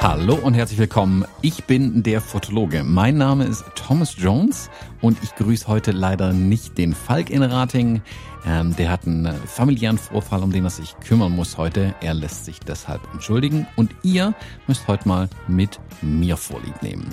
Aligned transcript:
Hallo 0.00 0.36
und 0.36 0.54
herzlich 0.54 0.78
willkommen. 0.78 1.24
Ich 1.42 1.64
bin 1.64 2.02
der 2.02 2.20
Fotologe. 2.20 2.82
Mein 2.82 3.18
Name 3.18 3.44
ist 3.44 3.64
Thomas 3.74 4.14
Jones 4.16 4.70
und 5.00 5.18
ich 5.22 5.34
grüße 5.34 5.66
heute 5.68 5.92
leider 5.92 6.32
nicht 6.32 6.78
den 6.78 6.94
Falk 6.94 7.30
in 7.30 7.42
Rating. 7.42 8.02
Ähm, 8.46 8.74
der 8.76 8.90
hat 8.90 9.06
einen 9.06 9.32
familiären 9.46 9.98
Vorfall, 9.98 10.42
um 10.42 10.52
den 10.52 10.64
er 10.64 10.70
sich 10.70 10.94
kümmern 11.00 11.32
muss 11.32 11.58
heute. 11.58 11.94
Er 12.00 12.14
lässt 12.14 12.44
sich 12.44 12.60
deshalb 12.60 13.00
entschuldigen 13.12 13.66
und 13.76 13.94
ihr 14.02 14.34
müsst 14.66 14.88
heute 14.88 15.08
mal 15.08 15.28
mit 15.46 15.80
mir 16.02 16.36
Vorlieb 16.36 16.82
nehmen. 16.82 17.08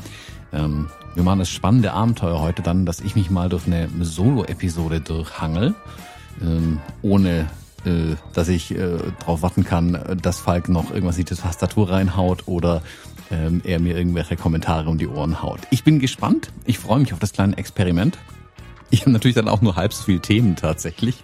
Ähm, 0.54 0.90
wir 1.16 1.24
machen 1.24 1.40
das 1.40 1.50
spannende 1.50 1.94
Abenteuer 1.94 2.40
heute 2.40 2.62
dann, 2.62 2.86
dass 2.86 3.00
ich 3.00 3.16
mich 3.16 3.30
mal 3.30 3.50
durch 3.50 3.68
eine 3.68 3.90
Solo-Episode 4.02 5.02
durchhangel, 5.02 5.76
ähm, 6.42 6.80
ohne 7.02 7.48
äh, 7.86 8.16
dass 8.34 8.48
ich 8.48 8.72
äh, 8.72 8.98
darauf 9.20 9.42
warten 9.42 9.64
kann, 9.64 10.18
dass 10.22 10.40
Falk 10.40 10.70
noch 10.70 10.92
irgendwas 10.92 11.18
in 11.18 11.26
die 11.26 11.36
Tastatur 11.36 11.90
reinhaut 11.90 12.48
oder 12.48 12.82
ähm, 13.32 13.62
er 13.64 13.80
mir 13.80 13.98
irgendwelche 13.98 14.36
Kommentare 14.36 14.90
um 14.90 14.98
die 14.98 15.08
Ohren 15.08 15.42
haut. 15.42 15.60
Ich 15.72 15.84
bin 15.84 16.00
gespannt. 16.00 16.50
Ich 16.66 16.80
freue 16.80 17.00
mich 17.00 17.14
auf 17.14 17.20
das 17.20 17.34
kleine 17.34 17.58
Experiment. 17.58 18.18
Ich 18.92 19.02
habe 19.02 19.12
natürlich 19.12 19.36
dann 19.36 19.50
auch 19.50 19.62
nur 19.62 19.76
halb 19.76 19.94
so 19.94 20.04
viele 20.04 20.20
Themen 20.20 20.56
tatsächlich. 20.56 21.24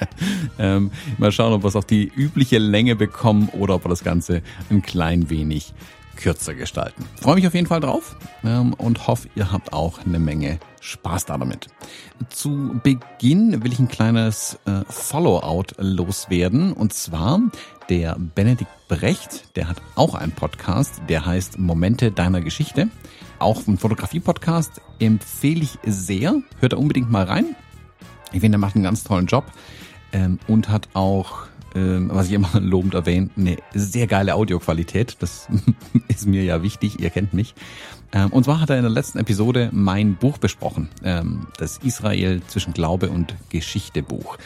ähm, 0.58 0.90
mal 1.16 1.32
schauen, 1.32 1.52
ob 1.52 1.64
wir 1.64 1.68
es 1.68 1.76
auf 1.76 1.86
die 1.86 2.04
übliche 2.14 2.58
Länge 2.58 2.96
bekommen 2.96 3.48
oder 3.48 3.74
ob 3.74 3.84
wir 3.84 3.88
das 3.88 4.04
Ganze 4.04 4.42
ein 4.70 4.82
klein 4.82 5.30
wenig 5.30 5.72
kürzer 6.18 6.54
gestalten. 6.54 7.04
Freue 7.20 7.36
mich 7.36 7.46
auf 7.46 7.54
jeden 7.54 7.66
Fall 7.66 7.80
drauf 7.80 8.16
ähm, 8.44 8.74
und 8.74 9.06
hoffe, 9.06 9.28
ihr 9.34 9.50
habt 9.50 9.72
auch 9.72 10.04
eine 10.04 10.18
Menge 10.18 10.58
Spaß 10.80 11.24
da 11.24 11.38
damit. 11.38 11.68
Zu 12.28 12.78
Beginn 12.82 13.62
will 13.62 13.72
ich 13.72 13.78
ein 13.78 13.88
kleines 13.88 14.58
äh, 14.66 14.82
Follow-out 14.88 15.74
loswerden 15.78 16.72
und 16.72 16.92
zwar 16.92 17.40
der 17.88 18.16
Benedikt 18.34 18.70
Brecht, 18.88 19.56
der 19.56 19.68
hat 19.68 19.80
auch 19.94 20.14
einen 20.14 20.32
Podcast, 20.32 21.02
der 21.08 21.24
heißt 21.24 21.58
Momente 21.58 22.10
deiner 22.10 22.40
Geschichte. 22.40 22.88
Auch 23.38 23.66
ein 23.66 23.78
Fotografie-Podcast 23.78 24.80
empfehle 24.98 25.62
ich 25.62 25.78
sehr. 25.84 26.42
Hört 26.60 26.72
da 26.72 26.76
unbedingt 26.76 27.10
mal 27.10 27.24
rein. 27.24 27.54
Ich 28.32 28.40
finde, 28.40 28.56
er 28.56 28.60
macht 28.60 28.74
einen 28.74 28.84
ganz 28.84 29.04
tollen 29.04 29.26
Job 29.26 29.44
ähm, 30.12 30.38
und 30.48 30.68
hat 30.68 30.88
auch 30.94 31.47
was 31.74 32.26
ich 32.28 32.32
immer 32.32 32.50
lobend 32.60 32.94
erwähne, 32.94 33.30
eine 33.36 33.56
sehr 33.74 34.06
geile 34.06 34.34
Audioqualität. 34.34 35.16
Das 35.20 35.48
ist 36.08 36.26
mir 36.26 36.42
ja 36.42 36.62
wichtig, 36.62 37.00
ihr 37.00 37.10
kennt 37.10 37.34
mich. 37.34 37.54
Ähm, 38.12 38.30
und 38.30 38.44
zwar 38.44 38.60
hat 38.60 38.70
er 38.70 38.76
in 38.76 38.82
der 38.82 38.90
letzten 38.90 39.18
Episode 39.18 39.68
mein 39.72 40.16
Buch 40.16 40.38
besprochen, 40.38 40.88
ähm, 41.04 41.46
das 41.58 41.78
Israel 41.78 42.40
zwischen 42.48 42.72
Glaube 42.72 43.10
und 43.10 43.34
Geschichte 43.50 44.02
Buch. 44.02 44.38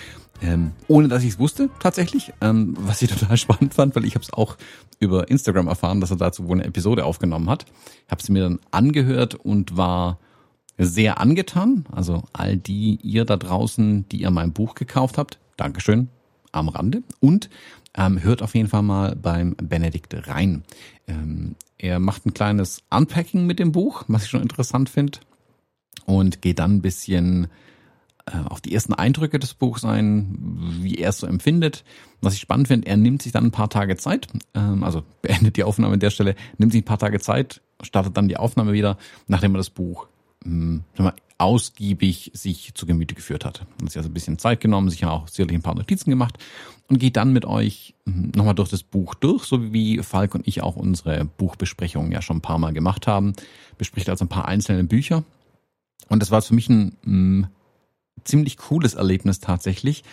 Ähm, 0.42 0.72
ohne 0.88 1.06
dass 1.06 1.22
ich 1.22 1.30
es 1.30 1.38
wusste, 1.38 1.70
tatsächlich, 1.78 2.32
ähm, 2.40 2.76
was 2.78 3.02
ich 3.02 3.10
total 3.16 3.36
spannend 3.36 3.74
fand, 3.74 3.94
weil 3.94 4.04
ich 4.04 4.14
habe 4.14 4.24
es 4.24 4.32
auch 4.32 4.56
über 4.98 5.30
Instagram 5.30 5.68
erfahren, 5.68 6.00
dass 6.00 6.10
er 6.10 6.16
dazu 6.16 6.48
wohl 6.48 6.56
eine 6.56 6.64
Episode 6.64 7.04
aufgenommen 7.04 7.48
hat. 7.48 7.66
Habe 8.10 8.22
sie 8.22 8.32
mir 8.32 8.42
dann 8.42 8.58
angehört 8.72 9.36
und 9.36 9.76
war 9.76 10.18
sehr 10.78 11.20
angetan. 11.20 11.86
Also 11.92 12.24
all 12.32 12.56
die 12.56 12.98
ihr 13.02 13.24
da 13.24 13.36
draußen, 13.36 14.08
die 14.08 14.22
ihr 14.22 14.30
mein 14.30 14.52
Buch 14.52 14.74
gekauft 14.74 15.18
habt, 15.18 15.38
Dankeschön, 15.56 16.08
am 16.52 16.68
Rande. 16.68 17.02
Und 17.20 17.50
ähm, 17.94 18.22
hört 18.22 18.42
auf 18.42 18.54
jeden 18.54 18.68
Fall 18.68 18.82
mal 18.82 19.16
beim 19.16 19.54
Benedikt 19.56 20.28
rein. 20.28 20.64
Ähm, 21.06 21.56
er 21.78 21.98
macht 21.98 22.26
ein 22.26 22.34
kleines 22.34 22.82
Unpacking 22.90 23.46
mit 23.46 23.58
dem 23.58 23.72
Buch, 23.72 24.04
was 24.08 24.24
ich 24.24 24.30
schon 24.30 24.42
interessant 24.42 24.88
finde. 24.88 25.18
Und 26.06 26.42
geht 26.42 26.58
dann 26.58 26.76
ein 26.76 26.82
bisschen 26.82 27.48
äh, 28.26 28.38
auf 28.48 28.60
die 28.60 28.72
ersten 28.74 28.94
Eindrücke 28.94 29.38
des 29.38 29.54
Buchs 29.54 29.84
ein, 29.84 30.36
wie 30.80 30.96
er 30.96 31.10
es 31.10 31.18
so 31.18 31.26
empfindet. 31.26 31.84
Was 32.20 32.34
ich 32.34 32.40
spannend 32.40 32.68
finde, 32.68 32.86
er 32.86 32.96
nimmt 32.96 33.22
sich 33.22 33.32
dann 33.32 33.46
ein 33.46 33.50
paar 33.50 33.68
Tage 33.68 33.96
Zeit, 33.96 34.28
ähm, 34.54 34.84
also 34.84 35.02
beendet 35.22 35.56
die 35.56 35.64
Aufnahme 35.64 35.94
an 35.94 36.00
der 36.00 36.10
Stelle, 36.10 36.34
nimmt 36.58 36.72
sich 36.72 36.82
ein 36.82 36.86
paar 36.86 36.98
Tage 36.98 37.18
Zeit, 37.18 37.60
startet 37.82 38.16
dann 38.16 38.28
die 38.28 38.36
Aufnahme 38.36 38.72
wieder, 38.72 38.96
nachdem 39.26 39.54
er 39.54 39.58
das 39.58 39.70
Buch 39.70 40.06
ähm, 40.44 40.84
ausgiebig 41.42 42.30
sich 42.34 42.72
zu 42.74 42.86
Gemüte 42.86 43.14
geführt 43.14 43.44
hat. 43.44 43.60
Hat 43.60 43.88
sich 43.88 43.96
also 43.96 44.08
ein 44.08 44.14
bisschen 44.14 44.38
Zeit 44.38 44.60
genommen, 44.60 44.90
sich 44.90 45.04
auch 45.04 45.26
sicherlich 45.26 45.58
ein 45.58 45.62
paar 45.62 45.74
Notizen 45.74 46.08
gemacht 46.08 46.38
und 46.88 46.98
geht 46.98 47.16
dann 47.16 47.32
mit 47.32 47.44
euch 47.44 47.94
hm, 48.06 48.32
nochmal 48.36 48.54
durch 48.54 48.68
das 48.68 48.84
Buch 48.84 49.14
durch, 49.14 49.44
so 49.44 49.72
wie 49.72 49.98
Falk 49.98 50.36
und 50.36 50.46
ich 50.46 50.62
auch 50.62 50.76
unsere 50.76 51.24
Buchbesprechungen 51.24 52.12
ja 52.12 52.22
schon 52.22 52.38
ein 52.38 52.42
paar 52.42 52.58
Mal 52.58 52.72
gemacht 52.72 53.06
haben. 53.08 53.32
Bespricht 53.76 54.08
also 54.08 54.24
ein 54.24 54.28
paar 54.28 54.46
einzelne 54.46 54.84
Bücher. 54.84 55.24
Und 56.08 56.20
das 56.22 56.30
war 56.30 56.40
für 56.42 56.54
mich 56.54 56.68
ein 56.68 56.96
mh, 57.02 57.04
hm, 57.04 57.46
ziemlich 58.24 58.56
cooles 58.56 58.94
Erlebnis 58.94 59.40
tatsächlich, 59.40 60.04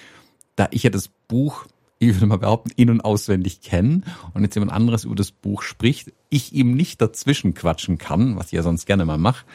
da 0.55 0.67
ich 0.71 0.83
ja 0.83 0.89
das 0.89 1.09
Buch 1.27 1.67
ich 1.99 2.15
würde 2.15 2.25
mal 2.27 2.37
behaupten, 2.37 2.71
in- 2.77 2.89
und 2.89 3.01
auswendig 3.01 3.61
kennen 3.61 4.05
und 4.33 4.43
jetzt 4.43 4.55
jemand 4.55 4.71
anderes 4.71 5.03
über 5.03 5.15
das 5.15 5.31
Buch 5.31 5.63
spricht, 5.63 6.13
ich 6.29 6.53
ihm 6.53 6.73
nicht 6.73 7.01
dazwischen 7.01 7.53
quatschen 7.53 7.97
kann, 7.97 8.37
was 8.37 8.47
ich 8.47 8.53
ja 8.53 8.63
sonst 8.63 8.85
gerne 8.85 9.03
mal 9.03 9.17
mache, 9.17 9.45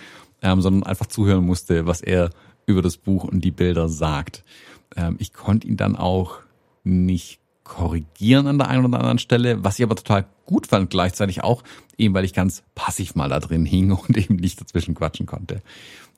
ähm, 0.44 0.60
sondern 0.60 0.84
einfach 0.84 1.06
zuhören 1.06 1.44
musste, 1.44 1.86
was 1.86 2.02
er 2.02 2.30
über 2.66 2.82
das 2.82 2.98
Buch 2.98 3.24
und 3.24 3.40
die 3.40 3.50
Bilder 3.50 3.88
sagt. 3.88 4.44
Ähm, 4.96 5.16
ich 5.18 5.32
konnte 5.32 5.66
ihn 5.66 5.76
dann 5.76 5.96
auch 5.96 6.38
nicht 6.84 7.40
korrigieren 7.64 8.46
an 8.46 8.58
der 8.58 8.68
einen 8.68 8.84
oder 8.84 8.98
anderen 8.98 9.18
Stelle, 9.18 9.64
was 9.64 9.78
ich 9.78 9.84
aber 9.84 9.96
total 9.96 10.26
gut 10.44 10.66
fand 10.66 10.90
gleichzeitig 10.90 11.42
auch, 11.42 11.64
eben 11.96 12.12
weil 12.12 12.26
ich 12.26 12.34
ganz 12.34 12.62
passiv 12.74 13.14
mal 13.14 13.30
da 13.30 13.40
drin 13.40 13.64
hing 13.64 13.90
und 14.08 14.16
eben 14.16 14.36
nicht 14.36 14.60
dazwischen 14.60 14.94
quatschen 14.94 15.26
konnte. 15.26 15.62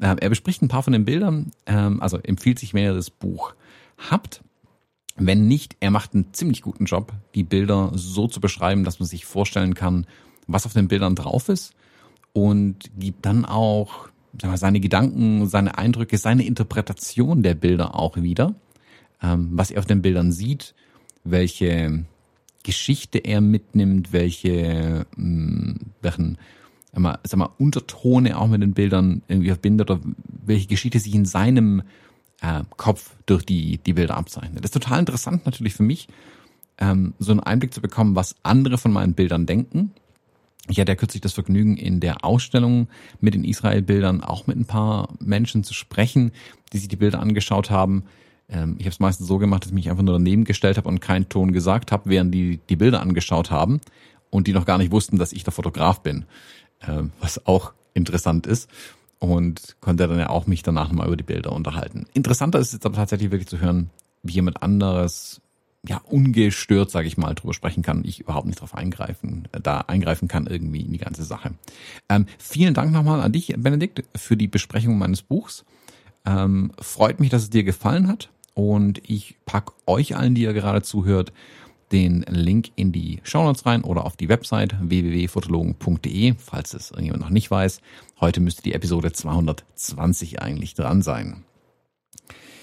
Ähm, 0.01 0.19
er 0.19 0.29
bespricht 0.29 0.61
ein 0.61 0.69
paar 0.69 0.83
von 0.83 0.93
den 0.93 1.05
Bildern, 1.05 1.53
ähm, 1.67 2.03
also 2.03 2.19
empfiehlt 2.19 2.59
sich, 2.59 2.75
wenn 2.75 2.85
ihr 2.85 2.95
das 2.95 3.11
Buch 3.11 3.55
habt. 4.11 4.43
Wenn 5.19 5.47
nicht, 5.49 5.77
er 5.81 5.91
macht 5.91 6.13
einen 6.13 6.35
ziemlich 6.35 6.61
guten 6.61 6.85
Job, 6.85 7.13
die 7.35 7.45
Bilder 7.45 7.93
so 7.95 8.27
zu 8.29 8.41
beschreiben, 8.41 8.85
dass 8.85 8.99
man 8.99 9.07
sich 9.09 9.25
vorstellen 9.25 9.75
kann, 9.75 10.07
was 10.47 10.67
auf 10.67 10.75
den 10.75 10.89
Bildern 10.89 11.15
drauf 11.15 11.49
ist 11.49 11.73
und 12.35 12.91
gibt 12.99 13.25
dann 13.25 13.47
auch 13.47 14.09
seine 14.41 14.81
Gedanken, 14.81 15.47
seine 15.49 15.79
Eindrücke, 15.79 16.19
seine 16.19 16.45
Interpretation 16.45 17.43
der 17.43 17.55
Bilder 17.55 17.95
auch 17.95 18.17
wieder, 18.17 18.55
ähm, 19.23 19.51
was 19.53 19.71
er 19.71 19.79
auf 19.79 19.87
den 19.87 20.03
Bildern 20.03 20.33
sieht, 20.33 20.75
welche 21.25 22.05
Geschichte 22.63 23.19
er 23.19 23.41
mitnimmt, 23.41 24.13
welche, 24.13 25.07
hm, 25.17 25.77
welchen 26.03 26.39
sag 26.93 27.37
mal, 27.37 27.51
Untertone 27.59 28.39
auch 28.39 28.49
mit 28.49 28.63
den 28.63 28.73
Bildern 28.73 29.23
irgendwie 29.29 29.49
verbindet 29.49 29.91
oder 29.91 30.01
welche 30.27 30.67
Geschichte 30.67 30.99
sich 30.99 31.15
in 31.15 31.27
seinem 31.27 31.83
äh, 32.41 32.63
Kopf 32.77 33.15
durch 33.27 33.45
die, 33.45 33.79
die 33.79 33.93
Bilder 33.93 34.17
abzeichnet. 34.17 34.65
Das 34.65 34.71
ist 34.71 34.75
total 34.75 35.01
interessant 35.01 35.45
natürlich 35.47 35.75
für 35.75 35.83
mich, 35.83 36.09
ähm, 36.79 37.15
so 37.19 37.33
einen 37.33 37.41
Einblick 37.41 37.75
zu 37.75 37.81
bekommen, 37.81 38.17
was 38.17 38.37
andere 38.43 38.79
von 38.79 38.93
meinen 38.93 39.15
Bildern 39.15 39.47
denken, 39.47 39.93
ich 40.69 40.81
hatte 40.81 40.93
ja 40.93 40.97
kürzlich 40.97 41.21
das 41.21 41.33
Vergnügen, 41.33 41.77
in 41.77 42.01
der 42.01 42.25
Ausstellung 42.25 42.89
mit 43.21 43.35
den 43.35 43.45
Israel-Bildern 43.45 44.23
auch 44.23 44.47
mit 44.47 44.57
ein 44.57 44.65
paar 44.65 45.09
Menschen 45.21 45.65
zu 45.65 45.75
sprechen, 45.75 46.33
die 46.73 46.79
sich 46.79 46.89
die 46.89 46.97
Bilder 46.97 47.21
angeschaut 47.21 47.71
haben. 47.71 48.05
Ähm, 48.49 48.77
ich 48.79 48.87
habe 48.87 48.93
es 48.93 49.01
meistens 49.01 49.29
so 49.29 49.39
gemacht, 49.39 49.63
dass 49.63 49.71
ich 49.71 49.75
mich 49.75 49.91
einfach 49.91 50.03
nur 50.03 50.15
daneben 50.15 50.45
gestellt 50.45 50.77
habe 50.77 50.89
und 50.89 51.01
keinen 51.01 51.29
Ton 51.29 51.53
gesagt 51.53 51.93
habe, 51.93 52.11
während 52.11 52.35
die 52.35 52.61
die 52.69 52.77
Bilder 52.77 53.01
angeschaut 53.01 53.51
haben 53.51 53.81
und 54.31 54.47
die 54.47 54.53
noch 54.53 54.67
gar 54.67 54.79
nicht 54.79 54.93
wussten, 54.93 55.19
dass 55.19 55.33
ich 55.33 55.45
der 55.45 55.53
Fotograf 55.53 56.03
bin, 56.03 56.25
ähm, 56.87 57.13
was 57.21 57.47
auch 57.47 57.73
interessant 57.95 58.47
ist 58.47 58.69
und 59.19 59.77
konnte 59.81 60.07
dann 60.07 60.19
ja 60.19 60.29
auch 60.29 60.47
mich 60.47 60.63
danach 60.63 60.89
nochmal 60.89 61.07
über 61.07 61.17
die 61.17 61.25
Bilder 61.25 61.53
unterhalten. 61.53 62.07
Interessanter 62.13 62.59
ist 62.59 62.73
jetzt 62.73 62.87
aber 62.87 62.97
tatsächlich 62.97 63.31
wirklich 63.31 63.49
zu 63.49 63.61
hören, 63.61 63.91
wie 64.23 64.33
jemand 64.33 64.63
anderes 64.63 65.41
ja, 65.89 65.99
ungestört, 66.05 66.91
sage 66.91 67.09
ich 67.09 67.17
mal, 67.17 67.35
drüber 67.35 67.55
sprechen 67.55 67.83
kann, 67.83 68.05
ich 68.05 68.21
überhaupt 68.21 68.47
nicht 68.47 68.61
drauf 68.61 68.75
eingreifen, 68.75 69.49
äh, 69.53 69.61
da 69.61 69.81
eingreifen 69.81 70.29
kann 70.29 70.47
irgendwie 70.47 70.83
in 70.83 70.93
die 70.93 70.99
ganze 70.99 71.25
Sache. 71.25 71.55
Ähm, 72.09 72.27
vielen 72.39 72.75
Dank 72.75 72.93
nochmal 72.93 73.21
an 73.21 73.33
dich, 73.33 73.55
Benedikt, 73.57 74.05
für 74.15 74.37
die 74.37 74.49
Besprechung 74.49 74.99
meines 74.99 75.23
Buchs. 75.23 75.65
Ähm, 76.25 76.73
freut 76.81 77.21
mich, 77.21 77.31
dass 77.31 77.43
es 77.43 77.51
dir 77.51 77.65
gefallen 77.65 78.09
hat 78.09 78.31
und 78.55 79.01
ich 79.09 79.37
pack 79.47 79.73
euch 79.87 80.17
allen, 80.17 80.35
die 80.35 80.43
ihr 80.43 80.53
gerade 80.53 80.83
zuhört, 80.83 81.33
den 81.93 82.25
Link 82.29 82.71
in 82.75 82.91
die 82.91 83.21
Show 83.23 83.45
Notes 83.45 83.65
rein 83.65 83.85
oder 83.85 84.05
auf 84.05 84.17
die 84.17 84.29
Website 84.29 84.75
www.fotologen.de, 84.81 86.35
falls 86.37 86.75
es 86.75 86.91
irgendjemand 86.91 87.23
noch 87.23 87.31
nicht 87.31 87.51
weiß. 87.51 87.81
Heute 88.21 88.41
müsste 88.41 88.63
die 88.63 88.73
Episode 88.73 89.13
220 89.13 90.43
eigentlich 90.43 90.75
dran 90.75 91.03
sein. 91.03 91.45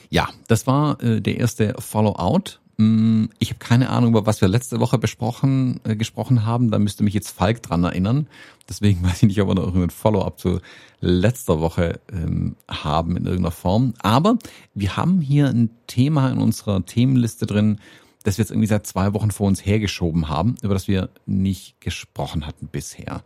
Ja, 0.10 0.30
das 0.48 0.68
war 0.68 1.02
äh, 1.02 1.22
der 1.22 1.38
erste 1.38 1.74
Follow-out 1.80 2.60
ich 2.78 3.50
habe 3.50 3.60
keine 3.60 3.90
Ahnung, 3.90 4.12
über 4.12 4.26
was 4.26 4.42
wir 4.42 4.48
letzte 4.48 4.80
Woche 4.80 4.98
besprochen, 4.98 5.80
äh, 5.84 5.96
gesprochen 5.96 6.44
haben. 6.44 6.72
Da 6.72 6.80
müsste 6.80 7.04
mich 7.04 7.14
jetzt 7.14 7.30
Falk 7.30 7.62
dran 7.62 7.84
erinnern. 7.84 8.28
Deswegen 8.68 9.04
weiß 9.04 9.18
ich 9.18 9.24
nicht, 9.24 9.42
ob 9.42 9.50
wir 9.50 9.56
noch 9.56 9.66
irgendein 9.66 9.92
Follow-up 9.92 10.40
zu 10.40 10.60
letzter 11.00 11.60
Woche 11.60 12.00
ähm, 12.12 12.56
haben 12.68 13.16
in 13.16 13.26
irgendeiner 13.26 13.52
Form. 13.52 13.94
Aber 14.00 14.38
wir 14.74 14.98
haben 14.98 15.22
hier 15.22 15.48
ein 15.50 15.70
Thema 15.86 16.32
in 16.32 16.40
unserer 16.40 16.84
Themenliste 16.84 17.46
drin, 17.46 17.80
das 18.24 18.38
wir 18.38 18.44
jetzt 18.44 18.52
irgendwie 18.52 18.68
seit 18.68 18.88
zwei 18.88 19.14
Wochen 19.14 19.30
vor 19.30 19.48
uns 19.48 19.64
hergeschoben 19.64 20.30
haben, 20.30 20.56
über 20.64 20.74
das 20.74 20.88
wir 20.88 21.10
nicht 21.26 21.80
gesprochen 21.80 22.48
hatten 22.48 22.70
bisher. 22.72 23.22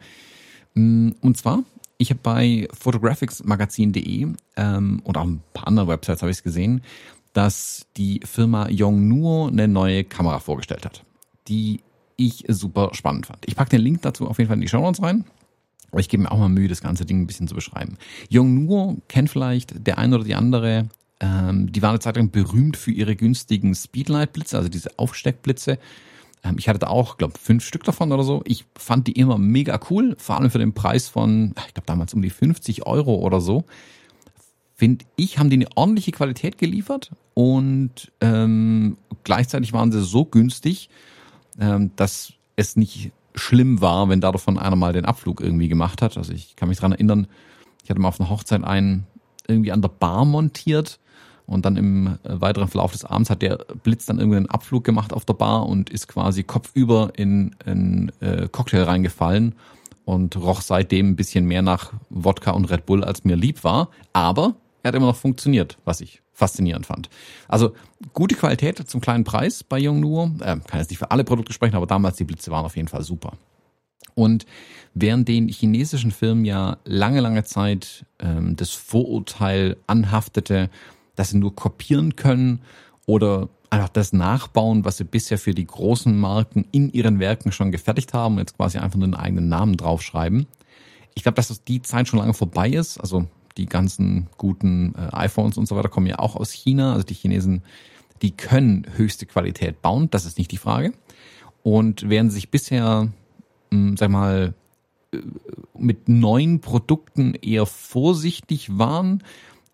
Mm, 0.73 1.11
und 1.21 1.37
zwar, 1.37 1.63
ich 1.97 2.09
habe 2.09 2.19
bei 2.21 2.67
photographicsmagazin.de 2.73 4.27
ähm, 4.57 5.01
und 5.03 5.17
auch 5.17 5.23
ein 5.23 5.41
paar 5.53 5.67
anderen 5.67 5.87
Websites 5.87 6.21
habe 6.21 6.31
ich 6.31 6.37
es 6.37 6.43
gesehen, 6.43 6.81
dass 7.37 7.85
die 7.97 8.19
Firma 8.25 8.67
Yongnuo 8.67 9.45
eine 9.45 9.67
neue 9.67 10.03
Kamera 10.03 10.39
vorgestellt 10.39 10.85
hat, 10.85 11.03
die 11.47 11.81
ich 12.15 12.45
super 12.47 12.89
spannend 12.93 13.27
fand. 13.27 13.43
Ich 13.45 13.55
packe 13.55 13.69
den 13.69 13.81
Link 13.81 14.01
dazu 14.01 14.27
auf 14.27 14.39
jeden 14.39 14.47
Fall 14.47 14.57
in 14.57 14.61
die 14.61 14.67
Show 14.67 14.81
Notes 14.81 15.03
rein. 15.03 15.23
Aber 15.91 15.99
ich 15.99 16.09
gebe 16.09 16.23
mir 16.23 16.31
auch 16.31 16.39
mal 16.39 16.49
Mühe, 16.49 16.67
das 16.67 16.81
ganze 16.81 17.05
Ding 17.05 17.21
ein 17.21 17.27
bisschen 17.27 17.47
zu 17.47 17.53
beschreiben. 17.53 17.99
Yongnuo 18.31 18.97
kennt 19.07 19.29
vielleicht 19.29 19.85
der 19.85 19.99
eine 19.99 20.15
oder 20.15 20.23
die 20.23 20.33
andere. 20.33 20.89
Ähm, 21.19 21.71
die 21.71 21.83
waren 21.83 21.91
eine 21.91 21.99
Zeit 21.99 22.15
lang 22.15 22.31
berühmt 22.31 22.75
für 22.75 22.89
ihre 22.89 23.15
günstigen 23.15 23.75
Speedlight-Blitze, 23.75 24.57
also 24.57 24.67
diese 24.67 24.97
Aufsteckblitze. 24.97 25.77
Ähm, 26.43 26.55
ich 26.57 26.67
hatte 26.67 26.79
da 26.79 26.87
auch, 26.87 27.17
glaube 27.17 27.37
fünf 27.39 27.63
Stück 27.63 27.83
davon 27.83 28.11
oder 28.11 28.23
so. 28.23 28.41
Ich 28.45 28.65
fand 28.75 29.05
die 29.05 29.11
immer 29.11 29.37
mega 29.37 29.79
cool, 29.91 30.15
vor 30.17 30.39
allem 30.39 30.49
für 30.49 30.57
den 30.57 30.73
Preis 30.73 31.07
von, 31.07 31.53
ich 31.67 31.75
glaube 31.75 31.85
damals 31.85 32.15
um 32.15 32.23
die 32.23 32.31
50 32.31 32.87
Euro 32.87 33.13
oder 33.13 33.41
so 33.41 33.63
finde 34.77 35.05
ich, 35.15 35.39
haben 35.39 35.49
die 35.49 35.55
eine 35.57 35.67
ordentliche 35.75 36.11
Qualität 36.11 36.57
geliefert 36.57 37.11
und 37.33 38.11
ähm, 38.21 38.97
gleichzeitig 39.23 39.73
waren 39.73 39.91
sie 39.91 40.03
so 40.03 40.23
günstig, 40.23 40.89
ähm, 41.59 41.91
dass 41.95 42.33
es 42.55 42.75
nicht 42.75 43.11
schlimm 43.35 43.81
war, 43.81 44.09
wenn 44.09 44.21
davon 44.21 44.57
einer 44.57 44.75
mal 44.75 44.93
den 44.93 45.05
Abflug 45.05 45.41
irgendwie 45.41 45.67
gemacht 45.67 46.01
hat. 46.01 46.17
Also 46.17 46.31
ich 46.31 46.55
kann 46.55 46.69
mich 46.69 46.77
dran 46.77 46.91
erinnern, 46.91 47.27
ich 47.83 47.89
hatte 47.89 47.99
mal 47.99 48.09
auf 48.09 48.19
einer 48.19 48.29
Hochzeit 48.29 48.63
einen 48.63 49.07
irgendwie 49.47 49.71
an 49.71 49.81
der 49.81 49.89
Bar 49.89 50.25
montiert 50.25 50.99
und 51.47 51.65
dann 51.65 51.75
im 51.75 52.07
äh, 52.07 52.41
weiteren 52.41 52.67
Verlauf 52.67 52.91
des 52.91 53.03
Abends 53.05 53.31
hat 53.31 53.41
der 53.41 53.57
Blitz 53.83 54.05
dann 54.05 54.19
irgendwie 54.19 54.37
einen 54.37 54.49
Abflug 54.49 54.83
gemacht 54.83 55.11
auf 55.11 55.25
der 55.25 55.33
Bar 55.33 55.67
und 55.67 55.89
ist 55.89 56.07
quasi 56.07 56.43
kopfüber 56.43 57.13
in 57.15 57.55
einen 57.65 58.11
äh, 58.19 58.47
Cocktail 58.51 58.83
reingefallen 58.83 59.55
und 60.05 60.35
roch 60.37 60.61
seitdem 60.61 61.09
ein 61.09 61.15
bisschen 61.15 61.45
mehr 61.45 61.61
nach 61.63 61.93
Wodka 62.09 62.51
und 62.51 62.65
Red 62.65 62.85
Bull, 62.85 63.03
als 63.03 63.23
mir 63.23 63.35
lieb 63.35 63.63
war. 63.63 63.89
Aber 64.13 64.55
er 64.83 64.89
hat 64.89 64.95
immer 64.95 65.07
noch 65.07 65.15
funktioniert, 65.15 65.77
was 65.85 66.01
ich 66.01 66.21
faszinierend 66.33 66.85
fand. 66.85 67.09
Also 67.47 67.73
gute 68.13 68.35
Qualität 68.35 68.77
zum 68.89 69.01
kleinen 69.01 69.23
Preis 69.23 69.63
bei 69.63 69.79
Yongnuo. 69.79 70.31
Äh, 70.39 70.57
kann 70.67 70.79
jetzt 70.79 70.89
nicht 70.89 70.99
für 70.99 71.11
alle 71.11 71.23
Produkte 71.23 71.51
sprechen, 71.51 71.75
aber 71.75 71.87
damals 71.87 72.17
die 72.17 72.25
Blitze 72.25 72.51
waren 72.51 72.65
auf 72.65 72.75
jeden 72.75 72.87
Fall 72.87 73.03
super. 73.03 73.33
Und 74.13 74.45
während 74.93 75.27
den 75.27 75.47
chinesischen 75.47 76.11
Firmen 76.11 76.45
ja 76.45 76.77
lange, 76.85 77.21
lange 77.21 77.43
Zeit 77.43 78.05
ähm, 78.19 78.55
das 78.55 78.71
Vorurteil 78.71 79.77
anhaftete, 79.87 80.69
dass 81.15 81.29
sie 81.29 81.37
nur 81.37 81.55
kopieren 81.55 82.15
können 82.15 82.61
oder 83.05 83.49
einfach 83.69 83.89
das 83.89 84.13
nachbauen, 84.13 84.85
was 84.85 84.97
sie 84.97 85.03
bisher 85.03 85.37
für 85.37 85.53
die 85.53 85.67
großen 85.67 86.17
Marken 86.17 86.65
in 86.71 86.91
ihren 86.91 87.19
Werken 87.19 87.51
schon 87.51 87.71
gefertigt 87.71 88.13
haben 88.13 88.35
und 88.35 88.39
jetzt 88.39 88.57
quasi 88.57 88.77
einfach 88.77 88.97
nur 88.97 89.05
einen 89.05 89.15
eigenen 89.15 89.49
Namen 89.49 89.77
draufschreiben. 89.77 90.47
Ich 91.15 91.23
glaube, 91.23 91.35
dass 91.35 91.63
die 91.63 91.81
Zeit 91.81 92.07
schon 92.07 92.19
lange 92.19 92.33
vorbei 92.33 92.69
ist. 92.69 92.99
Also 92.99 93.27
die 93.57 93.65
ganzen 93.65 94.27
guten 94.37 94.93
äh, 94.95 95.15
iPhones 95.15 95.57
und 95.57 95.67
so 95.67 95.75
weiter 95.75 95.89
kommen 95.89 96.07
ja 96.07 96.19
auch 96.19 96.35
aus 96.35 96.51
China. 96.51 96.93
Also 96.93 97.05
die 97.05 97.13
Chinesen, 97.13 97.63
die 98.21 98.31
können 98.31 98.85
höchste 98.95 99.25
Qualität 99.25 99.81
bauen, 99.81 100.09
das 100.09 100.25
ist 100.25 100.37
nicht 100.37 100.51
die 100.51 100.57
Frage. 100.57 100.93
Und 101.63 102.09
während 102.09 102.31
sich 102.31 102.49
bisher, 102.49 103.09
mh, 103.71 103.77
hm, 103.89 103.97
sag 103.97 104.09
mal, 104.09 104.53
äh, 105.11 105.17
mit 105.77 106.07
neuen 106.09 106.61
Produkten 106.61 107.33
eher 107.35 107.65
vorsichtig 107.65 108.77
waren 108.77 109.23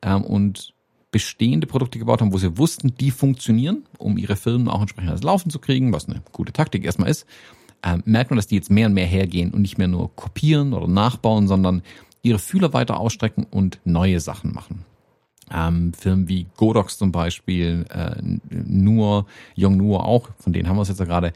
ähm, 0.02 0.24
und 0.24 0.74
bestehende 1.12 1.68
Produkte 1.68 2.00
gebaut 2.00 2.22
haben, 2.22 2.34
wo 2.34 2.38
sie 2.38 2.58
wussten, 2.58 2.96
die 2.96 3.12
funktionieren, 3.12 3.84
um 4.00 4.18
ihre 4.18 4.36
Firmen 4.36 4.68
auch 4.68 4.82
entsprechend 4.82 5.12
ans 5.12 5.24
Laufen 5.24 5.52
zu 5.52 5.60
kriegen, 5.60 5.94
was 5.94 6.10
eine 6.10 6.24
gute 6.32 6.52
Taktik 6.52 6.84
erstmal 6.84 7.10
ist, 7.10 7.28
ähm, 7.84 8.02
merkt 8.06 8.32
man, 8.32 8.38
dass 8.38 8.48
die 8.48 8.56
jetzt 8.56 8.72
mehr 8.72 8.88
und 8.88 8.94
mehr 8.94 9.06
hergehen 9.06 9.52
und 9.52 9.62
nicht 9.62 9.78
mehr 9.78 9.88
nur 9.88 10.16
kopieren 10.16 10.74
oder 10.74 10.88
nachbauen, 10.88 11.48
sondern 11.48 11.84
ihre 12.24 12.40
Fühler 12.40 12.74
weiter 12.74 13.00
ausstrecken 13.00 13.46
und 13.50 13.80
neue 13.84 14.20
Sachen 14.20 14.54
machen. 14.54 14.86
Ähm, 15.52 15.94
Firmen 15.94 16.28
wie 16.30 16.48
Godox 16.56 16.98
zum 16.98 17.12
Beispiel, 17.12 17.86
äh, 17.90 18.16
nur, 18.50 19.28
Young 19.58 19.78
Nur 19.78 20.06
auch, 20.06 20.30
von 20.40 20.54
denen 20.54 20.68
haben 20.68 20.78
wir 20.78 20.81
es 20.81 20.88
jetzt 20.88 21.00
ja 21.00 21.06
gerade, 21.06 21.34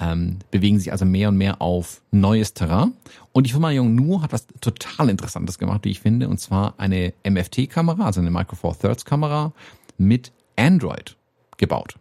ähm, 0.00 0.38
bewegen 0.50 0.78
sich 0.78 0.90
also 0.92 1.04
mehr 1.04 1.28
und 1.28 1.36
mehr 1.36 1.60
auf 1.60 2.00
neues 2.10 2.54
Terrain. 2.54 2.94
Und 3.32 3.46
die 3.46 3.50
Firma 3.50 3.70
Young 3.70 3.94
Nur 3.94 4.22
hat 4.22 4.32
was 4.32 4.46
total 4.60 5.10
Interessantes 5.10 5.58
gemacht, 5.58 5.84
wie 5.84 5.90
ich 5.90 6.00
finde, 6.00 6.28
und 6.28 6.40
zwar 6.40 6.74
eine 6.78 7.12
MFT-Kamera, 7.22 8.06
also 8.06 8.20
eine 8.20 8.30
Micro 8.30 8.56
Four 8.56 8.78
Thirds 8.78 9.04
Kamera 9.04 9.52
mit 9.98 10.32
Android 10.56 11.16
gebaut. 11.58 11.96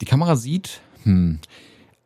Die 0.00 0.06
Kamera 0.06 0.36
sieht 0.36 0.80
hm, 1.02 1.38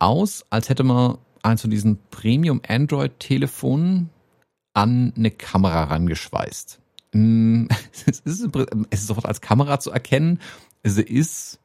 aus, 0.00 0.44
als 0.50 0.68
hätte 0.68 0.82
man 0.82 1.18
eins 1.42 1.60
von 1.60 1.70
diesen 1.70 1.98
Premium 2.10 2.60
Android 2.66 3.20
Telefonen 3.20 4.10
an 4.74 5.12
eine 5.16 5.30
Kamera 5.30 5.84
rangeschweißt. 5.84 6.80
Mm, 7.12 7.66
es 7.92 8.20
ist, 8.20 8.24
es 8.90 9.00
ist 9.00 9.06
sofort 9.06 9.26
als 9.26 9.40
Kamera 9.40 9.80
zu 9.80 9.90
erkennen. 9.90 10.40
Sie 10.82 11.02
ist 11.02 11.58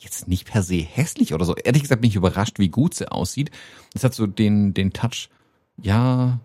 jetzt 0.00 0.28
nicht 0.28 0.46
per 0.46 0.62
se 0.62 0.76
hässlich 0.76 1.34
oder 1.34 1.44
so. 1.44 1.54
Ehrlich 1.56 1.82
gesagt 1.82 2.00
bin 2.00 2.10
ich 2.10 2.16
überrascht, 2.16 2.58
wie 2.58 2.68
gut 2.68 2.94
sie 2.94 3.10
aussieht. 3.10 3.50
Es 3.94 4.04
hat 4.04 4.14
so 4.14 4.26
den, 4.26 4.74
den 4.74 4.92
Touch, 4.92 5.30
ja, 5.82 6.40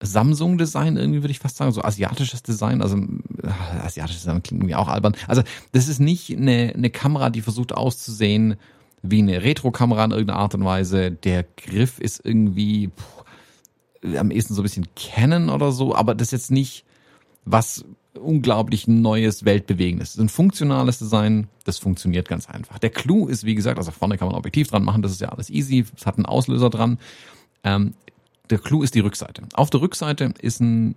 Samsung-Design 0.00 0.96
irgendwie, 0.96 1.22
würde 1.22 1.30
ich 1.30 1.38
fast 1.38 1.56
sagen, 1.56 1.72
so 1.72 1.82
asiatisches 1.82 2.42
Design, 2.42 2.82
also 2.82 2.98
äh, 2.98 3.48
asiatisches 3.82 4.22
Design 4.22 4.42
klingt 4.42 4.62
irgendwie 4.62 4.74
auch 4.74 4.88
albern. 4.88 5.16
Also 5.26 5.42
das 5.72 5.88
ist 5.88 6.00
nicht 6.00 6.36
eine, 6.36 6.72
eine 6.74 6.90
Kamera, 6.90 7.30
die 7.30 7.40
versucht 7.40 7.72
auszusehen 7.72 8.56
wie 9.02 9.20
eine 9.20 9.42
Retro-Kamera 9.42 10.04
in 10.04 10.10
irgendeiner 10.10 10.40
Art 10.40 10.54
und 10.54 10.64
Weise. 10.64 11.12
Der 11.12 11.44
Griff 11.44 11.98
ist 11.98 12.20
irgendwie, 12.24 12.88
puh, 12.88 13.22
am 14.18 14.30
ehesten 14.30 14.54
so 14.54 14.62
ein 14.62 14.64
bisschen 14.64 14.86
kennen 14.94 15.50
oder 15.50 15.72
so, 15.72 15.94
aber 15.94 16.14
das 16.14 16.28
ist 16.28 16.32
jetzt 16.32 16.50
nicht 16.50 16.84
was 17.44 17.84
unglaublich 18.16 18.88
neues, 18.88 19.44
weltbewegendes. 19.44 20.18
Ein 20.18 20.28
funktionales 20.28 20.98
Design, 20.98 21.48
das 21.64 21.78
funktioniert 21.78 22.28
ganz 22.28 22.48
einfach. 22.48 22.78
Der 22.78 22.90
Clou 22.90 23.28
ist, 23.28 23.44
wie 23.44 23.54
gesagt, 23.54 23.78
also 23.78 23.90
vorne 23.90 24.18
kann 24.18 24.28
man 24.28 24.36
Objektiv 24.36 24.68
dran 24.68 24.84
machen, 24.84 25.02
das 25.02 25.12
ist 25.12 25.20
ja 25.20 25.28
alles 25.28 25.50
easy, 25.50 25.84
es 25.96 26.06
hat 26.06 26.16
einen 26.16 26.26
Auslöser 26.26 26.70
dran. 26.70 26.98
Ähm, 27.62 27.94
der 28.50 28.58
Clou 28.58 28.82
ist 28.82 28.94
die 28.94 29.00
Rückseite. 29.00 29.42
Auf 29.54 29.70
der 29.70 29.80
Rückseite 29.80 30.32
ist 30.40 30.60
ein, 30.60 30.94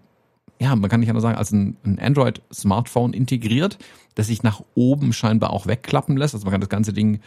ja, 0.59 0.75
man 0.75 0.89
kann 0.89 0.99
nicht 0.99 1.09
anders 1.09 1.23
sagen, 1.23 1.37
als 1.37 1.51
ein, 1.51 1.77
ein 1.83 1.99
Android-Smartphone 1.99 3.13
integriert, 3.13 3.77
das 4.15 4.27
sich 4.27 4.43
nach 4.43 4.61
oben 4.75 5.13
scheinbar 5.13 5.51
auch 5.51 5.67
wegklappen 5.67 6.17
lässt. 6.17 6.33
Also 6.33 6.45
man 6.45 6.51
kann 6.51 6.61
das 6.61 6.69
ganze 6.69 6.93
Ding 6.93 7.21